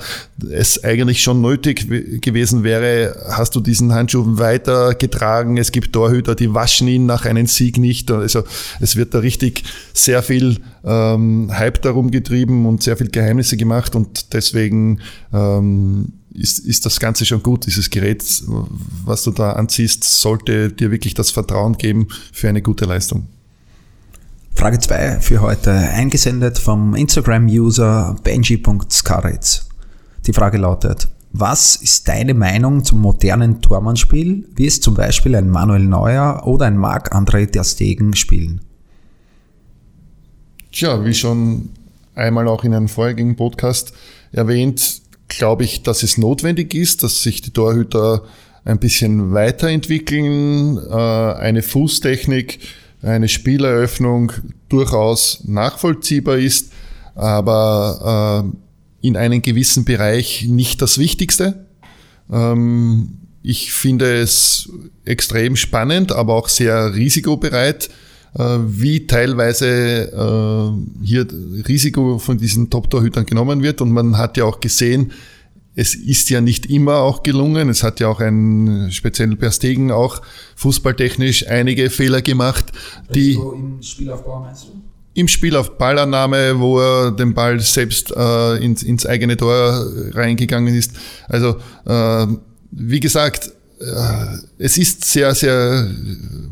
es 0.50 0.84
eigentlich 0.84 1.24
schon 1.24 1.42
nötig 1.42 2.22
gewesen 2.22 2.64
wäre, 2.64 3.16
hast 3.32 3.56
du 3.56 3.60
diesen 3.60 3.94
Handschuh 3.94 4.38
weiter 4.38 4.94
getragen. 4.94 5.58
Es 5.58 5.72
gibt 5.72 5.94
Torhüter, 5.94 6.36
die 6.36 6.54
waschen 6.54 6.88
ihn 6.88 7.07
nach 7.08 7.26
einem 7.26 7.48
Sieg 7.48 7.78
nicht. 7.78 8.12
Also 8.12 8.44
es 8.80 8.96
wird 8.96 9.14
da 9.16 9.20
richtig 9.20 9.64
sehr 9.94 10.22
viel 10.22 10.60
ähm, 10.84 11.50
Hype 11.52 11.82
darum 11.82 12.12
getrieben 12.12 12.66
und 12.68 12.84
sehr 12.84 12.98
viel 12.98 13.10
Geheimnisse 13.10 13.58
gemacht 13.58 13.96
und 13.96 14.34
deswegen 14.34 15.00
ähm, 15.34 16.14
ist, 16.38 16.60
ist 16.60 16.86
das 16.86 17.00
Ganze 17.00 17.26
schon 17.26 17.42
gut. 17.42 17.66
Dieses 17.66 17.90
Gerät, 17.90 18.24
was 19.06 19.24
du 19.24 19.32
da 19.32 19.54
anziehst, 19.54 20.04
sollte 20.04 20.72
dir 20.72 20.92
wirklich 20.92 21.16
das 21.16 21.32
Vertrauen 21.32 21.78
geben 21.78 22.08
für 22.32 22.48
eine 22.48 22.62
gute 22.62 22.86
Leistung. 22.86 23.28
Frage 24.54 24.80
2 24.80 25.20
für 25.20 25.42
heute, 25.42 25.72
eingesendet 25.72 26.58
vom 26.58 26.96
Instagram-User 26.96 28.16
benji.skaritz. 28.24 29.68
Die 30.26 30.34
Frage 30.34 30.58
lautet, 30.58 31.08
was 31.40 31.76
ist 31.76 32.08
deine 32.08 32.34
Meinung 32.34 32.84
zum 32.84 33.02
modernen 33.02 33.62
Tormannspiel, 33.62 34.48
wie 34.56 34.66
es 34.66 34.82
zum 34.82 34.96
Beispiel 34.96 35.36
ein 35.36 35.50
Manuel 35.50 35.84
Neuer 35.84 36.44
oder 36.46 36.66
ein 36.66 36.78
Marc-André 36.78 37.52
Ter 37.52 37.64
Stegen 37.64 38.16
spielen? 38.16 38.62
Tja, 40.72 41.04
wie 41.06 41.14
schon 41.14 41.70
einmal 42.16 42.48
auch 42.48 42.64
in 42.64 42.74
einem 42.74 42.88
vorigen 42.88 43.36
Podcast 43.36 43.94
erwähnt, 44.32 45.02
glaube 45.28 45.64
ich, 45.64 45.84
dass 45.84 46.04
es 46.04 46.18
notwendig 46.18 46.74
ist, 46.74 47.04
dass 47.04 47.22
sich 47.22 47.42
die 47.42 47.52
Torhüter 47.52 48.24
ein 48.66 48.80
bisschen 48.80 49.34
weiterentwickeln, 49.34 50.78
äh, 50.78 50.92
eine 50.92 51.62
Fußtechnik, 51.62 52.60
eine 53.02 53.28
Spieleröffnung 53.28 54.32
durchaus 54.70 55.44
nachvollziehbar 55.46 56.38
ist, 56.38 56.72
aber 57.16 58.44
äh, 58.54 58.67
in 59.02 59.16
einem 59.18 59.42
gewissen 59.42 59.86
Bereich 59.86 60.46
nicht 60.48 60.82
das 60.82 60.98
Wichtigste. 60.98 61.66
Ähm, 62.32 63.20
ich 63.44 63.72
finde 63.72 64.20
es 64.20 64.70
extrem 65.06 65.56
spannend, 65.56 66.12
aber 66.12 66.34
auch 66.34 66.50
sehr 66.50 66.94
risikobereit, 66.94 67.90
äh, 68.38 68.58
wie 68.68 69.08
teilweise 69.08 70.12
äh, 70.12 71.06
hier 71.06 71.28
Risiko 71.68 72.20
von 72.20 72.38
diesen 72.38 72.70
Top-Torhütern 72.70 73.26
genommen 73.26 73.64
wird. 73.64 73.82
Und 73.82 73.92
man 73.92 74.18
hat 74.18 74.38
ja 74.38 74.46
auch 74.46 74.60
gesehen, 74.60 75.14
es 75.76 75.94
ist 75.94 76.30
ja 76.32 76.42
nicht 76.42 76.66
immer 76.66 76.98
auch 76.98 77.22
gelungen. 77.22 77.70
Es 77.70 77.84
hat 77.84 78.00
ja 78.00 78.08
auch 78.08 78.20
ein 78.20 78.90
speziell 78.92 79.36
Per 79.36 79.52
Stegen 79.52 79.92
auch 79.92 80.22
fußballtechnisch 80.56 81.48
einige 81.48 81.92
Fehler 81.92 82.24
gemacht, 82.24 82.72
die 83.14 83.34
im 83.34 83.82
Spielaufbau 83.82 84.40
meinst 84.40 84.64
du? 84.66 84.82
Im 85.18 85.28
Spiel 85.28 85.56
auf 85.56 85.80
Ballannahme, 85.80 86.60
wo 86.60 86.80
er 86.80 87.12
den 87.12 87.34
Ball 87.34 87.60
selbst 87.60 88.14
äh, 88.16 88.58
ins, 88.58 88.84
ins 88.84 89.04
eigene 89.08 89.36
Tor 89.36 89.84
reingegangen 90.14 90.76
ist. 90.76 90.92
Also 91.28 91.58
äh, 91.86 92.28
wie 92.70 93.00
gesagt, 93.00 93.52
äh, 93.80 94.38
es 94.60 94.78
ist 94.78 95.06
sehr, 95.06 95.34
sehr, 95.34 95.88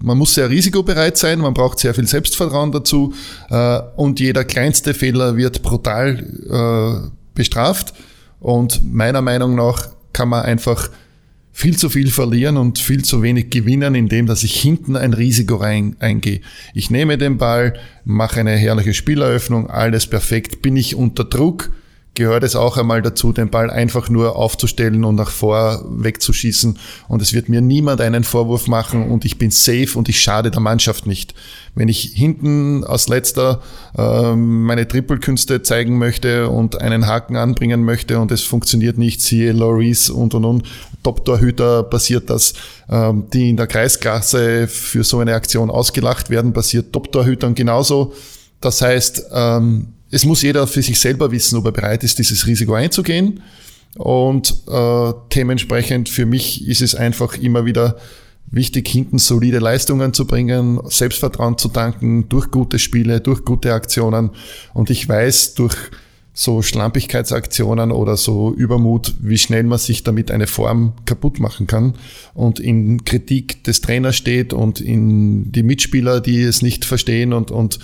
man 0.01 0.17
muss 0.17 0.33
sehr 0.33 0.49
risikobereit 0.49 1.15
sein, 1.15 1.37
man 1.37 1.53
braucht 1.53 1.77
sehr 1.77 1.93
viel 1.93 2.07
Selbstvertrauen 2.07 2.71
dazu 2.71 3.13
äh, 3.51 3.79
und 3.97 4.19
jeder 4.19 4.43
kleinste 4.43 4.95
Fehler 4.95 5.37
wird 5.37 5.61
brutal 5.61 6.25
äh, 6.49 7.09
bestraft. 7.35 7.93
Und 8.39 8.81
meiner 8.91 9.21
Meinung 9.21 9.53
nach 9.53 9.89
kann 10.11 10.29
man 10.29 10.41
einfach 10.41 10.89
viel 11.57 11.77
zu 11.77 11.89
viel 11.89 12.11
verlieren 12.11 12.57
und 12.57 12.79
viel 12.79 13.05
zu 13.05 13.21
wenig 13.21 13.49
gewinnen, 13.49 13.95
indem 13.95 14.27
dass 14.27 14.43
ich 14.43 14.59
hinten 14.59 14.97
ein 14.97 15.13
Risiko 15.13 15.55
rein, 15.55 15.95
eingehe. 15.99 16.41
Ich 16.73 16.89
nehme 16.89 17.17
den 17.17 17.37
Ball, 17.37 17.79
mache 18.03 18.41
eine 18.41 18.57
herrliche 18.57 18.93
Spieleröffnung, 18.93 19.69
alles 19.69 20.05
perfekt, 20.05 20.61
bin 20.61 20.75
ich 20.75 20.95
unter 20.95 21.23
Druck, 21.23 21.71
gehört 22.15 22.43
es 22.43 22.55
auch 22.55 22.77
einmal 22.77 23.01
dazu, 23.01 23.31
den 23.31 23.49
Ball 23.49 23.69
einfach 23.69 24.09
nur 24.09 24.35
aufzustellen 24.35 25.03
und 25.03 25.15
nach 25.15 25.29
vor 25.29 25.85
wegzuschießen. 25.87 26.79
Und 27.07 27.21
es 27.21 27.33
wird 27.33 27.49
mir 27.49 27.61
niemand 27.61 28.01
einen 28.01 28.23
Vorwurf 28.23 28.67
machen 28.67 29.11
und 29.11 29.25
ich 29.25 29.37
bin 29.37 29.51
safe 29.51 29.89
und 29.95 30.09
ich 30.09 30.19
schade 30.19 30.49
der 30.49 30.61
Mannschaft 30.61 31.05
nicht. 31.05 31.35
Wenn 31.75 31.89
ich 31.89 32.13
hinten 32.15 32.83
als 32.85 33.09
letzter 33.09 33.61
äh, 33.97 34.35
meine 34.35 34.87
Trippelkünste 34.87 35.61
zeigen 35.61 35.97
möchte 35.97 36.49
und 36.49 36.81
einen 36.81 37.05
Haken 37.05 37.35
anbringen 37.35 37.83
möchte 37.83 38.19
und 38.19 38.31
es 38.31 38.41
funktioniert 38.41 38.97
nicht, 38.97 39.21
siehe 39.21 39.51
Loris 39.51 40.09
und 40.09 40.33
und 40.33 40.45
und, 40.45 40.63
Top-Torhüter 41.03 41.83
passiert 41.83 42.29
das, 42.29 42.53
äh, 42.87 43.13
die 43.33 43.49
in 43.49 43.57
der 43.57 43.67
Kreisklasse 43.67 44.67
für 44.67 45.03
so 45.03 45.19
eine 45.19 45.35
Aktion 45.35 45.69
ausgelacht 45.69 46.29
werden, 46.29 46.53
passiert 46.53 46.91
Top-Torhütern 46.93 47.55
genauso. 47.55 48.13
Das 48.61 48.81
heißt, 48.81 49.25
ähm, 49.31 49.94
es 50.15 50.23
muss 50.23 50.43
jeder 50.43 50.65
für 50.65 50.81
sich 50.81 50.97
selber 50.97 51.29
wissen, 51.31 51.57
ob 51.57 51.65
er 51.65 51.73
bereit 51.73 52.01
ist, 52.05 52.17
dieses 52.19 52.47
Risiko 52.47 52.73
einzugehen. 52.73 53.41
Und 53.97 54.63
äh, 54.65 55.13
dementsprechend 55.35 56.07
für 56.07 56.25
mich 56.25 56.65
ist 56.65 56.81
es 56.81 56.95
einfach 56.95 57.37
immer 57.37 57.65
wieder 57.65 57.97
wichtig, 58.49 58.87
hinten 58.87 59.19
solide 59.19 59.59
Leistungen 59.59 60.13
zu 60.13 60.25
bringen, 60.25 60.79
Selbstvertrauen 60.85 61.57
zu 61.57 61.67
tanken 61.67 62.29
durch 62.29 62.49
gute 62.49 62.79
Spiele, 62.79 63.19
durch 63.19 63.43
gute 63.43 63.73
Aktionen. 63.73 64.29
Und 64.73 64.89
ich 64.89 65.07
weiß 65.07 65.55
durch 65.55 65.75
so 66.37 66.61
Schlampigkeitsaktionen 66.61 67.91
oder 67.91 68.17
so 68.17 68.53
Übermut, 68.53 69.15
wie 69.21 69.37
schnell 69.37 69.63
man 69.63 69.79
sich 69.79 70.03
damit 70.03 70.29
eine 70.31 70.47
Form 70.47 70.93
kaputt 71.05 71.39
machen 71.39 71.65
kann 71.65 71.93
und 72.33 72.59
in 72.59 73.05
Kritik 73.05 73.63
des 73.63 73.79
Trainers 73.79 74.17
steht 74.17 74.51
und 74.51 74.81
in 74.81 75.53
die 75.53 75.63
Mitspieler, 75.63 76.19
die 76.19 76.41
es 76.41 76.61
nicht 76.61 76.83
verstehen 76.83 77.31
und, 77.31 77.51
und 77.51 77.79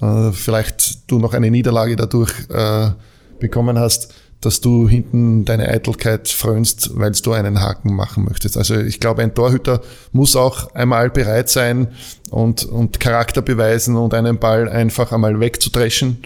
äh, 0.00 0.32
vielleicht 0.32 1.10
du 1.10 1.20
noch 1.20 1.32
eine 1.32 1.50
Niederlage 1.52 1.94
dadurch 1.94 2.32
äh, 2.50 2.90
bekommen 3.38 3.78
hast, 3.78 4.12
dass 4.40 4.60
du 4.60 4.88
hinten 4.88 5.44
deine 5.44 5.68
Eitelkeit 5.68 6.26
frönst, 6.26 6.98
weil 6.98 7.12
du 7.12 7.32
einen 7.32 7.60
Haken 7.60 7.94
machen 7.94 8.24
möchtest. 8.24 8.56
Also 8.56 8.76
ich 8.76 8.98
glaube, 8.98 9.22
ein 9.22 9.34
Torhüter 9.34 9.80
muss 10.10 10.34
auch 10.34 10.74
einmal 10.74 11.08
bereit 11.10 11.48
sein 11.48 11.86
und, 12.30 12.64
und 12.64 12.98
Charakter 12.98 13.42
beweisen 13.42 13.96
und 13.96 14.12
einen 14.12 14.40
Ball 14.40 14.68
einfach 14.68 15.12
einmal 15.12 15.38
wegzudreschen, 15.38 16.18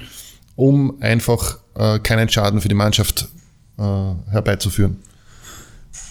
um 0.56 1.00
einfach 1.00 1.58
äh, 1.74 1.98
keinen 2.00 2.28
Schaden 2.28 2.60
für 2.60 2.68
die 2.68 2.74
Mannschaft 2.74 3.28
äh, 3.78 3.82
herbeizuführen. 4.30 4.98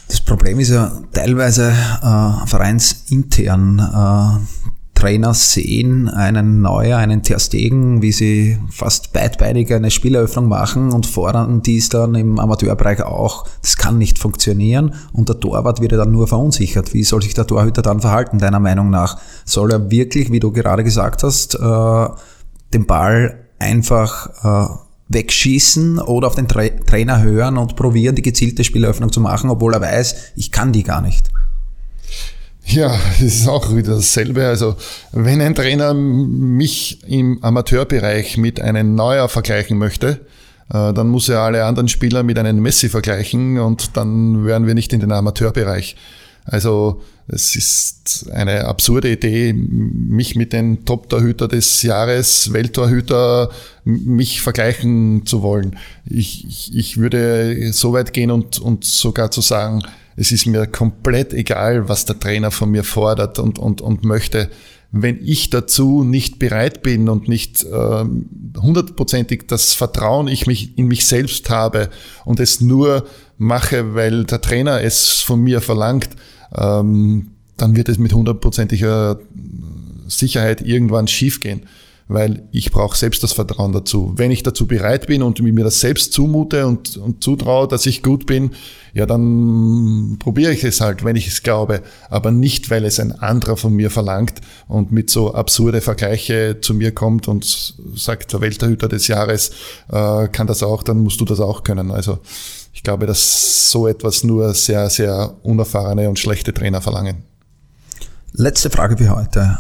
Das 0.08 0.22
Problem 0.22 0.60
ist 0.60 0.70
ja 0.70 0.92
teilweise 1.12 1.72
äh, 1.72 2.48
vereinsintern. 2.48 3.80
Äh, 3.80 4.46
Trainer 4.94 5.34
sehen 5.34 6.08
einen 6.08 6.62
Neuer, 6.62 6.98
einen 6.98 7.22
Terstegen, 7.22 8.02
wie 8.02 8.14
sie 8.14 8.58
fast 8.72 9.12
beidbeinig 9.12 9.74
eine 9.74 9.92
Spieleröffnung 9.92 10.48
machen 10.48 10.94
und 10.94 11.06
fordern 11.06 11.62
dies 11.62 11.90
dann 11.90 12.16
im 12.16 12.40
Amateurbereich 12.40 13.04
auch. 13.04 13.46
Das 13.62 13.76
kann 13.76 13.98
nicht 13.98 14.18
funktionieren 14.18 14.96
und 15.12 15.28
der 15.28 15.40
Torwart 15.40 15.82
wird 15.82 15.92
ja 15.92 15.98
dann 15.98 16.12
nur 16.12 16.28
verunsichert. 16.28 16.94
Wie 16.94 17.04
soll 17.04 17.22
sich 17.22 17.34
der 17.34 17.46
Torhüter 17.46 17.82
dann 17.82 18.00
verhalten, 18.00 18.40
deiner 18.40 18.62
Meinung 18.62 18.90
nach? 18.90 19.20
Soll 19.44 19.72
er 19.72 19.92
wirklich, 19.92 20.32
wie 20.32 20.40
du 20.40 20.52
gerade 20.52 20.84
gesagt 20.84 21.24
hast, 21.24 21.56
äh, 21.56 22.08
den 22.74 22.86
Ball 22.86 23.45
einfach 23.60 24.30
äh, 24.44 24.76
wegschießen 25.10 26.00
oder 26.00 26.28
auf 26.28 26.36
den 26.36 26.48
Tra 26.48 26.68
Trainer 26.86 27.22
hören 27.22 27.58
und 27.58 27.76
probieren, 27.76 28.16
die 28.16 28.22
gezielte 28.22 28.64
Spieleröffnung 28.64 29.12
zu 29.12 29.20
machen, 29.20 29.50
obwohl 29.50 29.74
er 29.74 29.82
weiß, 29.82 30.34
ich 30.36 30.52
kann 30.52 30.72
die 30.72 30.84
gar 30.84 31.02
nicht. 31.02 31.30
Ja, 32.66 32.98
es 33.18 33.42
ist 33.42 33.48
auch 33.48 33.76
wieder 33.76 33.96
dasselbe. 33.96 34.48
Also, 34.48 34.76
wenn 35.12 35.40
ein 35.42 35.54
Trainer 35.54 35.94
mich 35.94 37.04
im 37.08 37.44
Amateurbereich 37.44 38.38
mit 38.38 38.60
einem 38.60 38.96
Neuer 38.96 39.30
vergleichen 39.30 39.78
möchte, 39.78 40.22
äh, 40.74 40.94
dann 40.94 41.08
muss 41.08 41.30
er 41.30 41.42
alle 41.42 41.64
anderen 41.66 41.88
Spieler 41.88 42.24
mit 42.24 42.40
einem 42.40 42.60
Messi 42.60 42.90
vergleichen 42.90 43.60
und 43.60 43.96
dann 43.98 44.46
wären 44.46 44.66
wir 44.66 44.74
nicht 44.74 44.94
in 44.94 45.00
den 45.00 45.12
Amateurbereich. 45.12 45.96
Also 46.44 47.02
es 47.28 47.56
ist 47.56 48.30
eine 48.32 48.66
absurde 48.66 49.12
Idee, 49.12 49.52
mich 49.54 50.36
mit 50.36 50.54
den 50.54 50.86
Top-Torhüter 50.86 51.48
des 51.48 51.82
Jahres, 51.82 52.54
Welttorhüter, 52.54 53.50
mich 53.84 54.42
vergleichen 54.42 55.26
zu 55.26 55.42
wollen. 55.42 55.78
Ich, 56.06 56.46
ich, 56.46 56.76
ich 56.76 56.98
würde 56.98 57.74
so 57.74 57.94
weit 57.94 58.14
gehen 58.14 58.30
und, 58.30 58.60
und 58.60 58.86
sogar 58.86 59.32
zu 59.32 59.42
sagen, 59.42 59.82
es 60.16 60.32
ist 60.32 60.46
mir 60.46 60.68
komplett 60.68 61.34
egal, 61.34 61.90
was 61.90 62.06
der 62.06 62.20
Trainer 62.20 62.52
von 62.52 62.70
mir 62.70 62.84
fordert 62.84 63.40
und, 63.40 63.58
und, 63.58 63.82
und 63.82 64.06
möchte. 64.06 64.50
Wenn 64.92 65.20
ich 65.26 65.50
dazu 65.50 66.04
nicht 66.04 66.40
bereit 66.40 66.84
bin 66.84 67.10
und 67.10 67.28
nicht 67.28 67.64
äh, 67.64 68.06
hundertprozentig 68.58 69.46
das 69.48 69.74
Vertrauen 69.74 70.28
ich 70.28 70.48
mich 70.48 70.78
in 70.78 70.88
mich 70.88 71.06
selbst 71.06 71.50
habe 71.50 71.90
und 72.24 72.40
es 72.40 72.62
nur 72.62 73.06
mache, 73.38 73.96
weil 73.96 74.24
der 74.24 74.40
Trainer 74.40 74.82
es 74.82 75.22
von 75.22 75.42
mir 75.42 75.60
verlangt, 75.60 76.10
ähm, 76.58 77.32
dann 77.58 77.76
wird 77.76 77.90
es 77.90 77.98
mit 77.98 78.14
hundertprozentiger 78.14 79.20
Sicherheit 80.08 80.62
irgendwann 80.62 81.08
schiefgehen, 81.08 81.64
weil 82.08 82.44
ich 82.52 82.72
brauche 82.72 82.96
selbst 82.96 83.24
das 83.24 83.34
Vertrauen 83.34 83.72
dazu. 83.72 84.14
Wenn 84.16 84.30
ich 84.30 84.44
dazu 84.44 84.68
bereit 84.68 85.08
bin 85.08 85.24
und 85.24 85.42
mir 85.42 85.64
das 85.64 85.80
selbst 85.80 86.14
zumute 86.14 86.68
und, 86.68 86.98
und 86.98 87.24
zutraue, 87.24 87.68
dass 87.68 87.86
ich 87.88 88.04
gut 88.04 88.28
bin, 88.28 88.52
ja, 88.94 89.06
dann 89.06 90.18
probiere 90.20 90.54
ich 90.54 90.64
es 90.64 90.82
halt, 90.82 91.04
wenn 91.04 91.16
ich 91.16 91.28
es 91.28 91.42
glaube, 91.42 91.82
aber 92.10 92.32
nicht, 92.32 92.70
weil 92.70 92.86
es 92.86 93.00
ein 93.00 93.12
anderer 93.12 93.58
von 93.58 93.74
mir 93.74 93.90
verlangt 93.90 94.36
und 94.68 94.92
mit 94.92 95.10
so 95.10 95.34
absurde 95.34 95.82
Vergleiche 95.82 96.60
zu 96.62 96.76
mir 96.76 96.94
kommt 96.94 97.28
und 97.28 97.76
sagt, 97.96 98.34
der 98.34 98.42
Welterhüter 98.42 98.88
des 98.88 99.08
Jahres 99.08 99.52
äh, 99.92 100.28
kann 100.28 100.48
das 100.48 100.62
auch, 100.62 100.84
dann 100.84 101.00
musst 101.00 101.20
du 101.20 101.26
das 101.26 101.40
auch 101.40 101.64
können. 101.64 101.92
Also 101.92 102.20
ich 102.72 102.84
glaube, 102.84 103.08
dass 103.08 103.72
so 103.72 103.88
etwas 103.88 104.24
nur 104.24 104.54
sehr, 104.54 104.90
sehr 104.90 105.36
unerfahrene 105.42 106.08
und 106.08 106.20
schlechte 106.20 106.54
Trainer 106.54 106.82
verlangen. 106.82 107.24
Letzte 108.34 108.70
Frage 108.70 108.98
für 108.98 109.16
heute. 109.16 109.58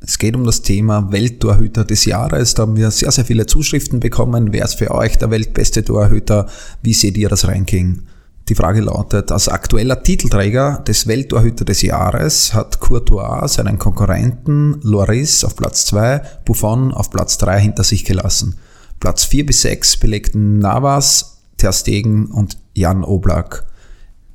Es 0.00 0.18
geht 0.18 0.36
um 0.36 0.44
das 0.44 0.62
Thema 0.62 1.10
Welttorhüter 1.10 1.84
des 1.84 2.04
Jahres. 2.04 2.54
Da 2.54 2.62
haben 2.62 2.76
wir 2.76 2.90
sehr, 2.90 3.10
sehr 3.10 3.24
viele 3.24 3.46
Zuschriften 3.46 3.98
bekommen. 3.98 4.52
Wer 4.52 4.64
ist 4.64 4.78
für 4.78 4.92
euch 4.92 5.18
der 5.18 5.30
weltbeste 5.30 5.84
Torhüter? 5.84 6.46
Wie 6.82 6.94
seht 6.94 7.16
ihr 7.16 7.28
das 7.28 7.48
Ranking? 7.48 8.02
Die 8.48 8.54
Frage 8.54 8.80
lautet, 8.80 9.30
als 9.30 9.48
aktueller 9.48 10.02
Titelträger 10.02 10.82
des 10.86 11.06
Welttorhüter 11.06 11.66
des 11.66 11.82
Jahres 11.82 12.54
hat 12.54 12.80
Courtois 12.80 13.46
seinen 13.48 13.78
Konkurrenten 13.78 14.80
Loris 14.82 15.44
auf 15.44 15.54
Platz 15.54 15.84
2, 15.86 16.22
Buffon 16.46 16.94
auf 16.94 17.10
Platz 17.10 17.36
3 17.38 17.60
hinter 17.60 17.84
sich 17.84 18.04
gelassen. 18.04 18.56
Platz 19.00 19.24
4 19.24 19.44
bis 19.44 19.62
6 19.62 19.98
belegten 19.98 20.60
Navas, 20.60 21.40
Ter 21.58 21.72
Stegen 21.72 22.26
und 22.26 22.56
Jan 22.72 23.04
Oblak. 23.04 23.66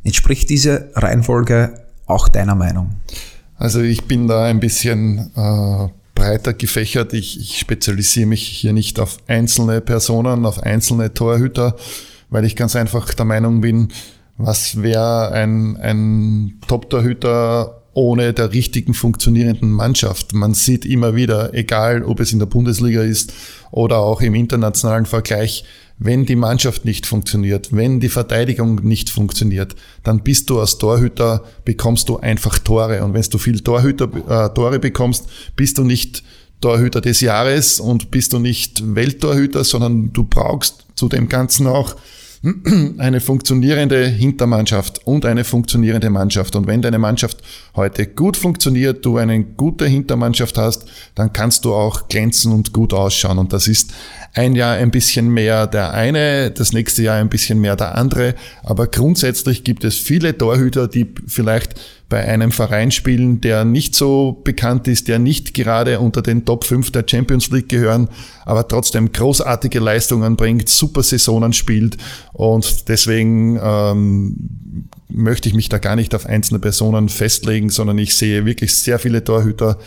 Entspricht 0.03 0.49
diese 0.49 0.91
Reihenfolge 0.93 1.85
auch 2.05 2.27
deiner 2.27 2.55
Meinung? 2.55 2.91
Also 3.63 3.79
ich 3.79 4.03
bin 4.03 4.27
da 4.27 4.43
ein 4.43 4.59
bisschen 4.59 5.31
äh, 5.37 5.87
breiter 6.15 6.51
gefächert. 6.51 7.13
Ich, 7.13 7.39
ich 7.39 7.59
spezialisiere 7.59 8.27
mich 8.27 8.45
hier 8.45 8.73
nicht 8.73 8.99
auf 8.99 9.19
einzelne 9.27 9.79
Personen, 9.79 10.45
auf 10.45 10.61
einzelne 10.61 11.13
Torhüter, 11.13 11.77
weil 12.29 12.43
ich 12.43 12.57
ganz 12.57 12.75
einfach 12.75 13.13
der 13.13 13.23
Meinung 13.23 13.61
bin, 13.61 13.87
was 14.35 14.81
wäre 14.81 15.31
ein, 15.31 15.77
ein 15.77 16.59
Top-Torhüter 16.67 17.83
ohne 17.93 18.33
der 18.33 18.51
richtigen 18.51 18.93
funktionierenden 18.93 19.71
Mannschaft. 19.71 20.33
Man 20.33 20.53
sieht 20.53 20.85
immer 20.85 21.15
wieder, 21.15 21.53
egal 21.53 22.03
ob 22.03 22.19
es 22.19 22.33
in 22.33 22.39
der 22.39 22.47
Bundesliga 22.47 23.01
ist 23.01 23.31
oder 23.71 23.99
auch 23.99 24.19
im 24.19 24.35
internationalen 24.35 25.05
Vergleich, 25.05 25.63
wenn 25.99 26.25
die 26.25 26.35
Mannschaft 26.35 26.85
nicht 26.85 27.05
funktioniert, 27.05 27.69
wenn 27.71 27.99
die 27.99 28.09
Verteidigung 28.09 28.75
nicht 28.83 29.09
funktioniert, 29.09 29.75
dann 30.03 30.23
bist 30.23 30.49
du 30.49 30.59
als 30.59 30.77
Torhüter, 30.77 31.43
bekommst 31.65 32.09
du 32.09 32.17
einfach 32.17 32.59
Tore. 32.59 33.03
Und 33.03 33.13
wenn 33.13 33.21
du 33.21 33.37
viel 33.37 33.59
Torhüter, 33.61 34.05
äh, 34.05 34.53
Tore 34.53 34.79
bekommst, 34.79 35.27
bist 35.55 35.77
du 35.77 35.83
nicht 35.83 36.23
Torhüter 36.61 37.01
des 37.01 37.21
Jahres 37.21 37.79
und 37.79 38.09
bist 38.09 38.33
du 38.33 38.39
nicht 38.39 38.95
Welttorhüter, 38.95 39.63
sondern 39.63 40.13
du 40.13 40.23
brauchst 40.23 40.85
zu 40.95 41.09
dem 41.09 41.29
Ganzen 41.29 41.67
auch 41.67 41.95
eine 42.97 43.21
funktionierende 43.21 44.05
Hintermannschaft 44.05 45.07
und 45.07 45.25
eine 45.25 45.45
funktionierende 45.45 46.09
Mannschaft. 46.09 46.57
Und 46.57 46.67
wenn 46.67 46.81
deine 46.81 46.99
Mannschaft 46.99 47.37
heute 47.73 48.05
gut 48.05 48.35
funktioniert, 48.35 49.05
du 49.05 49.17
eine 49.17 49.41
gute 49.43 49.85
Hintermannschaft 49.87 50.57
hast, 50.57 50.85
dann 51.15 51.31
kannst 51.31 51.63
du 51.63 51.73
auch 51.73 52.09
glänzen 52.09 52.51
und 52.51 52.73
gut 52.73 52.93
ausschauen. 52.93 53.37
Und 53.37 53.53
das 53.53 53.67
ist 53.67 53.93
ein 54.33 54.55
Jahr 54.55 54.75
ein 54.75 54.91
bisschen 54.91 55.29
mehr 55.29 55.67
der 55.67 55.93
eine, 55.93 56.51
das 56.51 56.73
nächste 56.73 57.03
Jahr 57.03 57.17
ein 57.17 57.29
bisschen 57.29 57.61
mehr 57.61 57.77
der 57.77 57.95
andere. 57.95 58.35
Aber 58.63 58.87
grundsätzlich 58.87 59.63
gibt 59.63 59.85
es 59.85 59.95
viele 59.95 60.37
Torhüter, 60.37 60.89
die 60.89 61.07
vielleicht 61.25 61.75
bei 62.13 62.27
einem 62.27 62.51
Verein 62.51 62.91
spielen, 62.91 63.41
der 63.41 63.65
nicht 63.65 63.95
so 63.95 64.39
bekannt 64.43 64.87
ist, 64.87 65.07
der 65.07 65.17
nicht 65.17 65.55
gerade 65.55 65.99
unter 65.99 66.21
den 66.21 66.45
Top 66.45 66.63
5 66.63 66.91
der 66.91 67.05
Champions 67.09 67.49
League 67.49 67.69
gehören, 67.69 68.07
aber 68.45 68.67
trotzdem 68.67 69.11
großartige 69.11 69.79
Leistungen 69.79 70.35
bringt, 70.35 70.69
super 70.69 71.01
Saisonen 71.01 71.53
spielt. 71.53 71.97
Und 72.31 72.87
deswegen 72.87 73.59
ähm, 73.59 74.89
möchte 75.09 75.49
ich 75.49 75.55
mich 75.55 75.69
da 75.69 75.79
gar 75.79 75.95
nicht 75.95 76.13
auf 76.13 76.27
einzelne 76.27 76.59
Personen 76.59 77.09
festlegen, 77.09 77.71
sondern 77.71 77.97
ich 77.97 78.15
sehe 78.15 78.45
wirklich 78.45 78.75
sehr 78.75 78.99
viele 78.99 79.23
Torhüter 79.23 79.79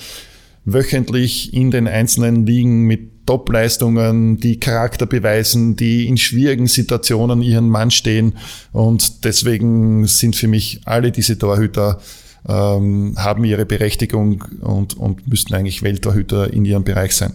wöchentlich 0.64 1.54
in 1.54 1.70
den 1.70 1.86
einzelnen 1.86 2.44
Ligen 2.44 2.86
mit 2.86 3.15
Top-Leistungen, 3.26 4.38
die 4.38 4.58
Charakter 4.60 5.06
beweisen, 5.06 5.76
die 5.76 6.06
in 6.06 6.16
schwierigen 6.16 6.68
Situationen 6.68 7.42
ihren 7.42 7.68
Mann 7.68 7.90
stehen. 7.90 8.34
Und 8.72 9.24
deswegen 9.24 10.06
sind 10.06 10.36
für 10.36 10.48
mich 10.48 10.80
alle 10.84 11.12
diese 11.12 11.38
Torhüter 11.38 12.00
ähm, 12.48 13.14
haben 13.16 13.44
ihre 13.44 13.66
Berechtigung 13.66 14.44
und, 14.60 14.96
und 14.96 15.28
müssten 15.28 15.54
eigentlich 15.54 15.82
Welttorhüter 15.82 16.52
in 16.52 16.64
ihrem 16.64 16.84
Bereich 16.84 17.14
sein. 17.16 17.34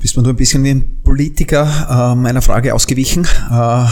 Bist 0.00 0.16
man 0.16 0.24
du 0.24 0.30
ein 0.30 0.36
bisschen 0.36 0.64
wie 0.64 0.70
ein 0.70 0.98
Politiker 1.04 2.12
äh, 2.12 2.16
meiner 2.16 2.42
Frage 2.42 2.74
ausgewichen. 2.74 3.24
Äh, 3.24 3.86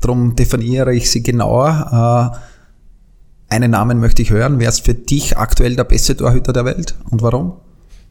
darum 0.00 0.34
definiere 0.36 0.94
ich 0.94 1.10
sie 1.10 1.22
genauer. 1.22 2.32
Äh, 2.32 3.54
einen 3.54 3.72
Namen 3.72 4.00
möchte 4.00 4.22
ich 4.22 4.30
hören. 4.30 4.58
Wer 4.58 4.68
ist 4.68 4.84
für 4.84 4.94
dich 4.94 5.36
aktuell 5.36 5.76
der 5.76 5.84
beste 5.84 6.16
Torhüter 6.16 6.52
der 6.52 6.64
Welt 6.64 6.94
und 7.10 7.20
warum? 7.22 7.54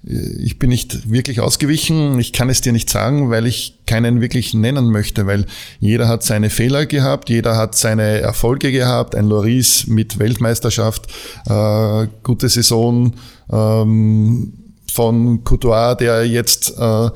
Ich 0.06 0.60
bin 0.60 0.70
nicht 0.70 1.10
wirklich 1.10 1.40
ausgewichen. 1.40 2.20
Ich 2.20 2.34
kann 2.34 2.50
es 2.50 2.60
dir 2.60 2.74
nicht 2.74 2.90
sagen, 2.90 3.30
weil 3.30 3.48
ich 3.48 3.80
keinen 3.86 4.20
wirklich 4.20 4.54
nennen 4.54 4.90
möchte, 4.90 5.28
weil 5.28 5.46
jeder 5.80 6.10
hat 6.10 6.24
seine 6.24 6.50
Fehler 6.50 6.86
gehabt, 6.86 7.30
jeder 7.30 7.56
hat 7.56 7.76
seine 7.76 8.20
Erfolge 8.20 8.74
gehabt. 8.74 9.16
Ein 9.16 9.28
Loris 9.28 9.88
mit 9.88 10.20
Weltmeisterschaft, 10.20 11.08
äh, 11.48 12.08
gute 12.22 12.50
Saison 12.50 13.14
ähm, 13.50 14.54
von 14.92 15.46
Couture, 15.46 15.96
der 15.98 16.28
jetzt 16.28 16.78
äh, 16.78 17.10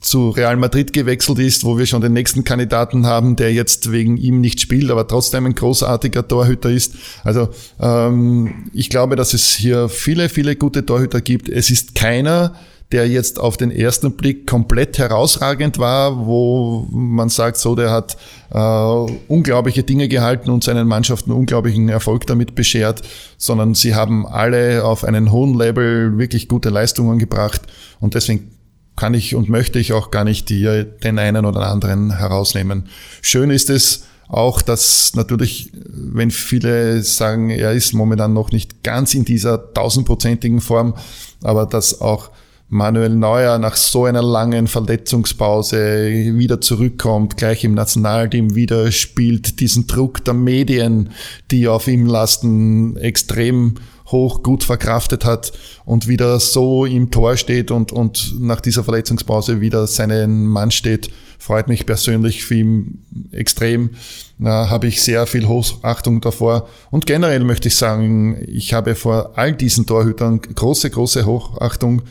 zu 0.00 0.30
Real 0.30 0.56
Madrid 0.56 0.92
gewechselt 0.92 1.38
ist, 1.40 1.64
wo 1.64 1.76
wir 1.76 1.86
schon 1.86 2.00
den 2.00 2.12
nächsten 2.12 2.44
Kandidaten 2.44 3.06
haben, 3.06 3.36
der 3.36 3.52
jetzt 3.52 3.90
wegen 3.90 4.16
ihm 4.16 4.40
nicht 4.40 4.60
spielt, 4.60 4.90
aber 4.90 5.06
trotzdem 5.08 5.46
ein 5.46 5.54
großartiger 5.54 6.26
Torhüter 6.26 6.70
ist. 6.70 6.94
Also 7.24 7.48
ähm, 7.80 8.70
ich 8.72 8.90
glaube, 8.90 9.16
dass 9.16 9.34
es 9.34 9.54
hier 9.54 9.88
viele, 9.88 10.28
viele 10.28 10.54
gute 10.56 10.86
Torhüter 10.86 11.20
gibt. 11.20 11.48
Es 11.48 11.70
ist 11.70 11.96
keiner, 11.96 12.54
der 12.92 13.06
jetzt 13.06 13.38
auf 13.38 13.56
den 13.56 13.70
ersten 13.70 14.12
Blick 14.12 14.46
komplett 14.46 14.98
herausragend 14.98 15.78
war, 15.78 16.26
wo 16.26 16.86
man 16.90 17.28
sagt, 17.28 17.58
so, 17.58 17.74
der 17.74 17.90
hat 17.90 18.16
äh, 18.50 19.12
unglaubliche 19.28 19.82
Dinge 19.82 20.08
gehalten 20.08 20.48
und 20.48 20.64
seinen 20.64 20.88
Mannschaften 20.88 21.32
unglaublichen 21.32 21.88
Erfolg 21.88 22.26
damit 22.26 22.54
beschert, 22.54 23.02
sondern 23.36 23.74
sie 23.74 23.94
haben 23.94 24.26
alle 24.26 24.84
auf 24.84 25.04
einen 25.04 25.32
hohen 25.32 25.54
Level 25.54 26.16
wirklich 26.16 26.48
gute 26.48 26.70
Leistungen 26.70 27.18
gebracht 27.18 27.62
und 28.00 28.14
deswegen 28.14 28.57
kann 28.98 29.14
ich 29.14 29.34
und 29.34 29.48
möchte 29.48 29.78
ich 29.78 29.92
auch 29.92 30.10
gar 30.10 30.24
nicht 30.24 30.48
hier 30.48 30.84
den 30.84 31.18
einen 31.18 31.46
oder 31.46 31.68
anderen 31.68 32.18
herausnehmen. 32.18 32.88
Schön 33.22 33.50
ist 33.50 33.70
es 33.70 34.04
auch, 34.26 34.60
dass 34.60 35.14
natürlich, 35.14 35.72
wenn 35.88 36.30
viele 36.30 37.02
sagen, 37.02 37.48
er 37.48 37.72
ist 37.72 37.94
momentan 37.94 38.34
noch 38.34 38.50
nicht 38.50 38.82
ganz 38.82 39.14
in 39.14 39.24
dieser 39.24 39.72
tausendprozentigen 39.72 40.60
Form, 40.60 40.94
aber 41.42 41.64
dass 41.64 42.00
auch 42.00 42.30
Manuel 42.70 43.14
Neuer 43.14 43.58
nach 43.58 43.76
so 43.76 44.04
einer 44.04 44.22
langen 44.22 44.66
Verletzungspause 44.66 46.34
wieder 46.34 46.60
zurückkommt, 46.60 47.38
gleich 47.38 47.64
im 47.64 47.72
Nationalteam 47.72 48.54
wieder 48.54 48.92
spielt, 48.92 49.60
diesen 49.60 49.86
Druck 49.86 50.22
der 50.26 50.34
Medien, 50.34 51.10
die 51.50 51.66
auf 51.66 51.88
ihm 51.88 52.04
lasten, 52.04 52.98
extrem 52.98 53.76
hoch 54.10 54.42
gut 54.42 54.64
verkraftet 54.64 55.24
hat 55.24 55.52
und 55.84 56.08
wieder 56.08 56.40
so 56.40 56.84
im 56.84 57.10
Tor 57.10 57.36
steht 57.36 57.70
und, 57.70 57.92
und 57.92 58.40
nach 58.40 58.60
dieser 58.60 58.84
Verletzungspause 58.84 59.60
wieder 59.60 59.86
seinen 59.86 60.46
Mann 60.46 60.70
steht, 60.70 61.10
freut 61.38 61.68
mich 61.68 61.86
persönlich 61.86 62.44
für 62.44 62.56
ihn 62.56 63.04
extrem. 63.32 63.90
Da 64.38 64.70
habe 64.70 64.86
ich 64.86 65.02
sehr 65.02 65.26
viel 65.26 65.46
Hochachtung 65.46 66.20
davor. 66.20 66.68
Und 66.90 67.06
generell 67.06 67.44
möchte 67.44 67.68
ich 67.68 67.76
sagen, 67.76 68.42
ich 68.46 68.74
habe 68.74 68.94
vor 68.94 69.32
all 69.36 69.52
diesen 69.52 69.86
Torhütern 69.86 70.40
große, 70.40 70.90
große 70.90 71.26
Hochachtung, 71.26 72.02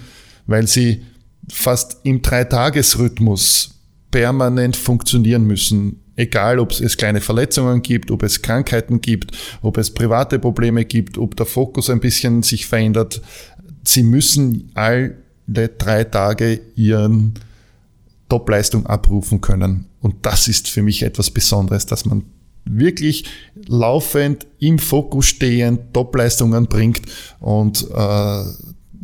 weil 0.45 0.67
sie 0.67 1.03
fast 1.49 1.99
im 2.03 2.21
Dreitagesrhythmus 2.21 3.75
permanent 4.11 4.75
funktionieren 4.75 5.45
müssen 5.45 6.01
Egal, 6.17 6.57
ob 6.57 6.71
es 6.71 6.97
kleine 6.97 7.21
Verletzungen 7.21 7.83
gibt, 7.83 8.09
ob 8.09 8.23
es 8.23 8.41
Krankheiten 8.41 9.01
gibt, 9.01 9.37
ob 9.61 9.77
es 9.77 9.93
private 9.93 10.39
Probleme 10.39 10.83
gibt, 10.83 11.17
ob 11.19 11.35
der 11.35 11.45
Fokus 11.45 11.91
ein 11.91 11.99
bisschen 11.99 12.41
sich 12.41 12.65
verändert. 12.65 13.21
Sie 13.83 14.01
müssen 14.01 14.71
alle 14.73 15.15
drei 15.47 16.03
Tage 16.03 16.59
ihren 16.75 17.35
Topleistung 18.29 18.87
abrufen 18.87 19.41
können. 19.41 19.85
Und 20.01 20.25
das 20.25 20.47
ist 20.47 20.69
für 20.69 20.81
mich 20.81 21.03
etwas 21.03 21.29
Besonderes, 21.29 21.85
dass 21.85 22.05
man 22.05 22.23
wirklich 22.65 23.25
laufend 23.67 24.47
im 24.57 24.79
Fokus 24.79 25.27
stehend 25.27 25.93
Topleistungen 25.93 26.65
bringt 26.65 27.03
und 27.39 27.87
äh, 27.91 28.43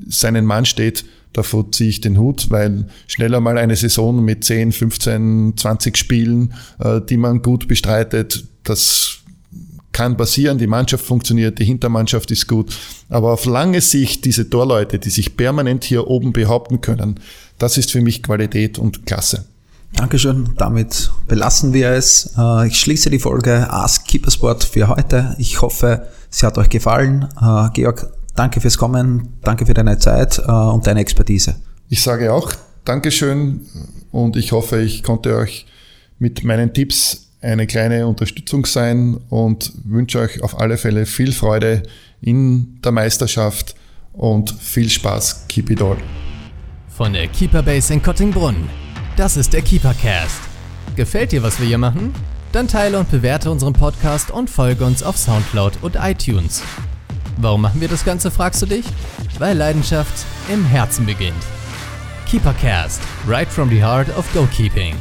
seinen 0.08 0.46
Mann 0.46 0.66
steht 0.66 1.06
Davor 1.34 1.72
ziehe 1.72 1.90
ich 1.90 2.02
den 2.02 2.18
Hut, 2.18 2.50
weil 2.50 2.86
schneller 3.08 3.40
mal 3.40 3.58
eine 3.58 3.76
Saison 3.76 4.24
mit 4.24 4.44
10, 4.44 4.72
15, 4.72 5.54
20 5.58 5.98
Spielen, 5.98 6.54
äh, 6.80 7.02
die 7.02 7.18
man 7.18 7.42
gut 7.42 7.68
bestreitet, 7.68 8.46
das 8.64 9.18
kann 9.92 10.18
passieren, 10.18 10.58
die 10.58 10.68
Mannschaft 10.68 11.06
funktioniert, 11.06 11.60
die 11.60 11.66
Hintermannschaft 11.66 12.32
ist 12.32 12.48
gut. 12.48 12.76
Aber 13.10 13.32
auf 13.32 13.46
lange 13.46 13.80
Sicht 13.80 14.26
diese 14.26 14.50
Torleute, 14.50 15.00
die 15.00 15.10
sich 15.10 15.38
permanent 15.38 15.84
hier 15.84 16.08
oben 16.08 16.34
behaupten 16.34 16.82
können, 16.82 17.20
das 17.60 17.78
ist 17.78 17.92
für 17.92 18.02
mich 18.02 18.24
Qualität 18.24 18.80
und 18.80 19.06
Klasse. 19.06 19.46
Dankeschön. 19.94 20.50
Damit 20.58 21.12
belassen 21.28 21.72
wir 21.72 21.92
es. 21.92 22.34
Äh, 22.38 22.68
ich 22.68 22.80
schließe 22.80 23.12
die 23.12 23.20
Folge 23.20 23.72
Ask 23.72 24.08
Keepersport 24.08 24.64
für 24.64 24.88
heute. 24.88 25.36
Ich 25.38 25.62
hoffe, 25.62 26.08
sie 26.32 26.46
hat 26.46 26.58
euch 26.58 26.70
gefallen. 26.70 27.30
Äh, 27.40 27.70
Georg, 27.74 28.12
Danke 28.36 28.62
fürs 28.62 28.78
Kommen, 28.78 29.38
danke 29.42 29.66
für 29.66 29.74
deine 29.74 29.98
Zeit 30.00 30.40
äh, 30.40 30.52
und 30.52 30.88
deine 30.88 31.02
Expertise. 31.02 31.56
Ich 31.90 32.02
sage 32.02 32.34
auch 32.34 32.52
Dankeschön 32.86 33.68
und 34.12 34.36
ich 34.36 34.52
hoffe, 34.52 34.82
ich 34.82 35.04
konnte 35.04 35.38
euch 35.38 35.68
mit 36.20 36.44
meinen 36.44 36.74
Tipps 36.74 37.30
eine 37.42 37.68
kleine 37.68 38.08
Unterstützung 38.08 38.66
sein 38.66 39.18
und 39.30 39.74
wünsche 39.84 40.20
euch 40.20 40.42
auf 40.42 40.60
alle 40.60 40.78
Fälle 40.78 41.06
viel 41.06 41.32
Freude 41.32 41.84
in 42.22 42.80
der 42.84 42.92
Meisterschaft 42.92 43.76
und 44.14 44.52
viel 44.52 44.90
Spaß. 44.90 45.48
Keep 45.48 45.70
it 45.72 45.82
all. 45.82 45.98
Von 46.90 47.14
der 47.14 47.28
Keeper 47.28 47.62
Base 47.62 47.94
in 47.94 48.02
Kottingbrunn. 48.02 48.70
Das 49.18 49.38
ist 49.38 49.54
der 49.54 49.62
Keepercast. 49.62 50.40
Gefällt 50.96 51.32
dir, 51.32 51.44
was 51.44 51.60
wir 51.60 51.68
hier 51.68 51.78
machen? 51.78 52.14
Dann 52.52 52.68
teile 52.68 53.00
und 53.00 53.12
bewerte 53.12 53.52
unseren 53.52 53.74
Podcast 53.74 54.32
und 54.32 54.50
folge 54.50 54.86
uns 54.86 55.04
auf 55.04 55.18
Soundcloud 55.18 55.80
und 55.82 55.98
iTunes. 56.00 56.64
Warum 57.38 57.62
machen 57.62 57.82
wir 57.82 57.88
das 57.88 58.06
Ganze, 58.06 58.32
fragst 58.32 58.62
du 58.62 58.66
dich? 58.66 58.86
Weil 59.40 59.58
Leidenschaft 59.58 60.26
im 60.52 60.64
Herzen 60.66 61.06
beginnt. 61.06 61.44
Keepercast, 62.28 63.02
right 63.28 63.48
from 63.48 63.70
the 63.70 63.84
heart 63.84 64.10
of 64.18 64.26
goalkeeping. 64.34 64.96